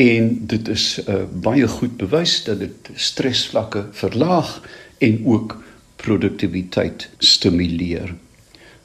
en 0.00 0.30
dit 0.48 0.68
is 0.68 0.86
uh, 1.04 1.22
baie 1.44 1.68
goed 1.68 1.96
bewys 2.00 2.38
dat 2.46 2.62
dit 2.62 2.90
stresvlakke 2.96 3.86
verlaag 3.92 4.60
en 4.98 5.20
ook 5.26 5.56
produktiwiteit 5.96 7.08
stimuleer. 7.18 8.14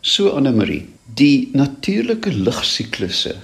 So 0.02 0.30
Anne 0.30 0.52
Marie, 0.52 0.86
die 1.16 1.50
natuurlike 1.54 2.32
ligsiklusse 2.34 3.36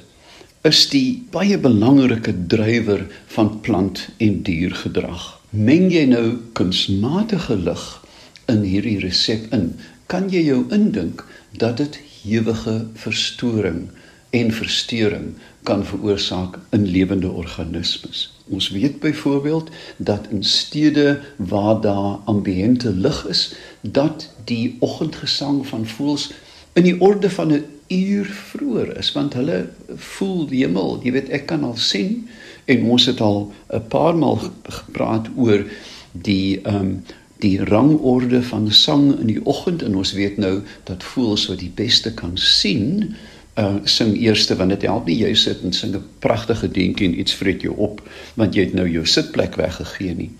is 0.63 0.85
die 0.91 1.23
baie 1.31 1.57
belangrike 1.59 2.33
drywer 2.47 3.03
van 3.35 3.49
plant 3.65 4.05
en 4.23 4.41
diergedrag. 4.47 5.25
Meng 5.51 5.89
jy 5.91 6.05
nou 6.11 6.37
kunsmatige 6.57 7.57
lig 7.59 7.83
in 8.51 8.63
hierdie 8.67 8.99
resep 9.03 9.49
in, 9.55 9.73
kan 10.07 10.29
jy 10.31 10.45
jou 10.47 10.61
indink 10.75 11.25
dat 11.59 11.81
dit 11.81 11.99
hewige 12.23 12.77
verstoring 12.99 13.87
en 14.33 14.51
verstoring 14.51 15.33
kan 15.63 15.85
veroorsaak 15.85 16.57
in 16.69 16.87
lewende 16.87 17.29
organismes. 17.29 18.33
Ons 18.49 18.69
weet 18.69 18.99
byvoorbeeld 18.99 19.69
dat 19.97 20.27
in 20.29 20.43
stede 20.43 21.19
waar 21.37 21.81
daar 21.81 22.17
ambiente 22.25 22.93
lig 22.93 23.27
is, 23.27 23.55
dat 23.81 24.29
die 24.43 24.77
oggendgesang 24.79 25.67
van 25.67 25.85
voëls 25.87 26.31
in 26.73 26.83
die 26.83 26.99
orde 27.01 27.29
van 27.29 27.53
'n 27.53 27.65
uur 27.87 28.25
vroeër 28.25 28.97
is 28.97 29.11
want 29.11 29.33
hulle 29.33 29.69
voel 29.95 30.47
die 30.47 30.65
hemel, 30.65 30.99
jy 31.03 31.11
weet 31.11 31.29
ek 31.29 31.45
kan 31.45 31.63
al 31.63 31.77
sien 31.77 32.27
en 32.65 32.85
ons 32.89 33.05
het 33.05 33.21
al 33.21 33.51
'n 33.69 33.87
paar 33.87 34.15
maal 34.15 34.39
gepraat 34.63 35.29
oor 35.35 35.65
die 36.11 36.61
ehm 36.61 36.75
um, 36.75 37.03
die 37.43 37.63
rangorde 37.63 38.43
van 38.43 38.71
sang 38.71 39.19
in 39.19 39.27
die 39.27 39.45
oggend 39.45 39.81
en 39.83 39.95
ons 39.95 40.13
weet 40.13 40.37
nou 40.37 40.61
dat 40.83 41.03
voels 41.03 41.47
wat 41.47 41.59
die 41.59 41.71
beste 41.75 42.13
kan 42.13 42.37
sien 42.37 43.15
uh 43.57 43.75
sing 43.83 44.15
eerste 44.17 44.55
want 44.55 44.69
dit 44.69 44.81
help 44.81 45.05
nie 45.05 45.19
jy 45.19 45.33
sit 45.35 45.61
en 45.63 45.73
sing 45.73 45.95
'n 45.95 46.03
pragtige 46.19 46.67
dinkie 46.67 47.07
en 47.07 47.19
iets 47.19 47.33
vreet 47.33 47.61
jou 47.61 47.75
op 47.77 48.01
want 48.35 48.55
jy 48.55 48.61
het 48.61 48.73
nou 48.73 48.87
jou 48.89 49.05
sitplek 49.05 49.55
weggegee 49.55 50.15
nie. 50.15 50.31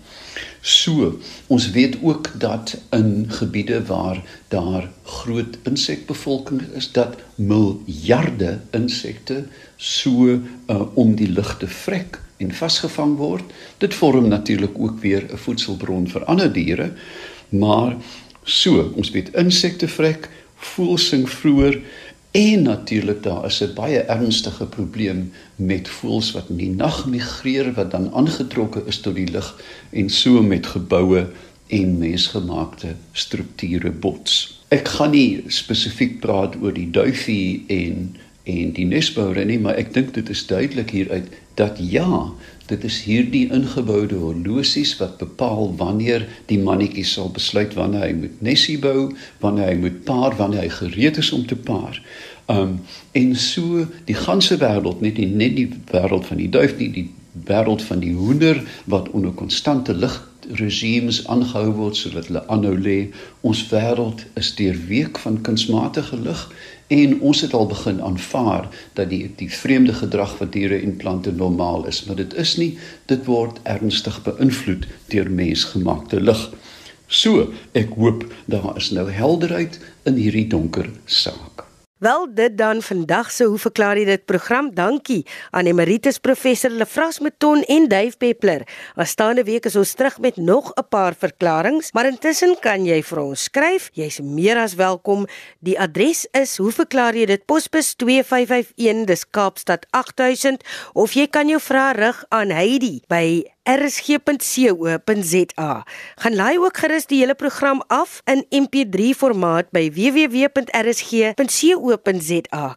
So, 0.64 1.18
ons 1.46 1.70
weet 1.70 1.96
ook 2.02 2.30
dat 2.40 2.76
in 2.90 3.26
gebiede 3.28 3.84
waar 3.84 4.22
daar 4.48 4.88
groot 5.02 5.58
insekbevolking 5.62 6.60
is, 6.74 6.92
dat 6.92 7.16
miljarde 7.34 8.60
insekte 8.70 9.44
so 9.76 10.40
uh, 10.66 10.80
om 10.94 11.14
die 11.14 11.28
lug 11.28 11.56
te 11.58 11.68
vrek 11.68 12.20
en 12.36 12.54
vasgevang 12.54 13.16
word. 13.16 13.52
Dit 13.78 13.94
vorm 13.94 14.28
natuurlik 14.28 14.78
ook 14.78 15.00
weer 15.00 15.26
'n 15.32 15.36
voedselbron 15.36 16.08
vir 16.08 16.24
ander 16.24 16.52
diere. 16.52 16.92
Maar 17.48 17.96
so, 18.42 18.92
ons 18.96 19.10
weet 19.10 19.34
insekte 19.34 19.88
vrek, 19.88 20.28
voëls 20.56 21.08
sing 21.08 21.28
vroeër 21.28 21.80
En 22.34 22.62
natuurlik 22.62 23.22
daar 23.22 23.44
is 23.44 23.62
'n 23.62 23.74
baie 23.74 23.98
ernstige 23.98 24.66
probleem 24.66 25.32
met 25.56 25.88
voëls 25.88 26.32
wat 26.32 26.48
in 26.48 26.56
die 26.56 26.70
nag 26.70 27.06
migreer 27.06 27.72
wat 27.72 27.90
dan 27.90 28.12
aangetrokke 28.12 28.82
is 28.86 28.98
tot 29.00 29.14
die 29.14 29.30
lug 29.30 29.62
en 29.90 30.10
so 30.10 30.42
met 30.42 30.66
geboue 30.66 31.30
en 31.66 31.98
mensgemaakte 31.98 32.94
strukture 33.12 33.90
bots. 33.90 34.62
Ek 34.68 34.88
gaan 34.88 35.10
nie 35.10 35.44
spesifiek 35.46 36.20
praat 36.20 36.56
oor 36.62 36.72
die 36.72 36.90
duifie 36.90 37.64
en 37.66 38.16
en 38.44 38.74
die 38.76 38.84
nesbouer 38.84 39.44
nie, 39.48 39.58
maar 39.58 39.78
ek 39.80 39.94
dink 39.94 40.12
dit 40.16 40.28
is 40.28 40.44
duidelik 40.46 40.92
hieruit 40.92 41.30
dat 41.56 41.78
ja, 41.80 42.28
dit 42.68 42.84
is 42.84 42.98
hierdie 43.06 43.46
ingeboude 43.52 44.18
horlosies 44.20 44.94
wat 45.00 45.16
bepaal 45.20 45.72
wanneer 45.80 46.26
die 46.50 46.58
mannetjie 46.60 47.06
sal 47.08 47.30
besluit 47.32 47.76
wanneer 47.78 48.08
hy 48.08 48.12
moet 48.18 48.44
nesie 48.44 48.76
bou, 48.80 49.10
wanneer 49.40 49.72
hy 49.72 49.78
moet 49.86 49.98
paar, 50.08 50.36
wanneer 50.40 50.64
hy 50.66 50.72
gereed 50.76 51.20
is 51.20 51.32
om 51.36 51.46
te 51.48 51.56
paar. 51.56 52.00
Um 52.52 52.78
en 53.16 53.36
so 53.40 53.86
die 54.08 54.16
ganse 54.18 54.58
wêreld, 54.60 55.00
net 55.00 55.16
die 55.16 55.28
net 55.28 55.56
die 55.56 55.68
wêreld 55.92 56.28
van 56.28 56.40
die 56.40 56.50
duif 56.52 56.76
nie, 56.80 56.90
die 56.92 57.08
wêreld 57.48 57.82
van 57.82 58.00
die 58.04 58.12
hoender 58.14 58.60
wat 58.90 59.08
onder 59.16 59.32
konstante 59.32 59.94
lig 59.94 60.20
regimes 60.52 61.22
aangehou 61.32 61.72
word 61.78 61.96
sodat 61.96 62.28
hulle 62.28 62.44
aanhou 62.52 62.74
lê. 62.76 62.98
Ons 63.40 63.64
wêreld 63.70 64.26
is 64.40 64.52
deurweek 64.58 65.18
van 65.24 65.40
kunsmatige 65.46 66.20
lig 66.20 66.44
en 66.86 67.20
ons 67.20 67.40
het 67.40 67.54
al 67.54 67.66
begin 67.66 68.02
aanvaar 68.02 68.68
dat 68.92 69.08
die 69.08 69.32
die 69.36 69.50
vreemde 69.52 69.92
gedrag 69.92 70.36
van 70.36 70.50
diere 70.50 70.80
en 70.80 70.96
plante 70.96 71.32
normaal 71.32 71.86
is, 71.86 72.04
maar 72.04 72.16
dit 72.16 72.34
is 72.34 72.56
nie. 72.56 72.78
Dit 73.06 73.24
word 73.24 73.60
ernstig 73.62 74.22
beïnvloed 74.22 74.86
deur 75.08 75.30
mensgemaakte 75.30 76.20
lig. 76.20 76.50
So, 77.06 77.52
ek 77.72 77.94
hoop 77.96 78.26
daar 78.46 78.76
is 78.76 78.90
nou 78.90 79.10
helderheid 79.10 79.80
in 80.04 80.20
hierdie 80.20 80.48
donker 80.48 80.90
saak. 81.04 81.73
Wel 81.98 82.34
dit 82.34 82.58
dan 82.58 82.82
vandag 82.82 83.30
se 83.30 83.44
hoe 83.44 83.58
verklaar 83.58 83.98
jy 83.98 84.04
dit 84.04 84.24
program. 84.26 84.72
Dankie 84.74 85.20
aan 85.54 85.68
emeritus 85.70 86.18
professor 86.18 86.70
Lefras 86.70 87.20
Meton 87.22 87.62
en 87.70 87.86
Duif 87.88 88.16
Peppler. 88.18 88.64
Aanstaande 88.98 89.44
week 89.46 89.68
is 89.70 89.76
ons 89.76 89.94
terug 89.94 90.18
met 90.18 90.36
nog 90.36 90.72
'n 90.74 90.88
paar 90.88 91.14
verklaringe, 91.14 91.88
maar 91.92 92.06
intussen 92.06 92.56
kan 92.60 92.84
jy 92.84 93.02
vir 93.02 93.18
ons 93.18 93.42
skryf. 93.42 93.90
Jy's 93.92 94.20
meer 94.20 94.56
as 94.56 94.74
welkom. 94.74 95.26
Die 95.60 95.80
adres 95.80 96.26
is 96.32 96.56
hoe 96.56 96.72
verklaar 96.72 97.14
jy 97.14 97.26
dit 97.26 97.46
posbus 97.46 97.94
2551 97.94 99.04
dis 99.04 99.30
Kaapstad 99.30 99.86
8000 99.90 100.64
of 100.92 101.12
jy 101.12 101.26
kan 101.26 101.48
jou 101.48 101.60
vrae 101.60 101.92
rig 101.94 102.24
aan 102.28 102.50
Heidi 102.50 103.02
by 103.08 103.53
rsg.co.za. 103.68 105.02
Gaan 106.14 106.34
laai 106.34 106.58
ook 106.58 106.76
gerus 106.76 107.06
die 107.06 107.18
hele 107.20 107.34
program 107.34 107.82
af 107.86 108.20
in 108.24 108.44
MP3 108.50 108.98
formaat 109.16 109.70
by 109.70 109.90
www.rsg.co.za. 109.92 110.64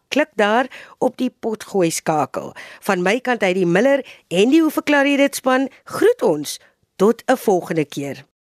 Klik 0.07 0.29
daar 0.35 0.65
op 0.97 1.17
die 1.17 1.29
potgooi 1.39 1.91
skakel. 1.91 2.55
Van 2.79 3.01
my 3.01 3.19
kant 3.19 3.41
uit 3.43 3.55
die 3.55 3.65
Miller 3.65 4.05
en 4.27 4.49
die 4.49 4.61
hoe 4.61 4.71
verklaar 4.71 5.07
jy 5.07 5.17
dit 5.17 5.35
span 5.35 5.69
groet 5.83 6.21
ons 6.21 6.59
tot 6.95 7.23
'n 7.25 7.37
volgende 7.37 7.85
keer. 7.85 8.25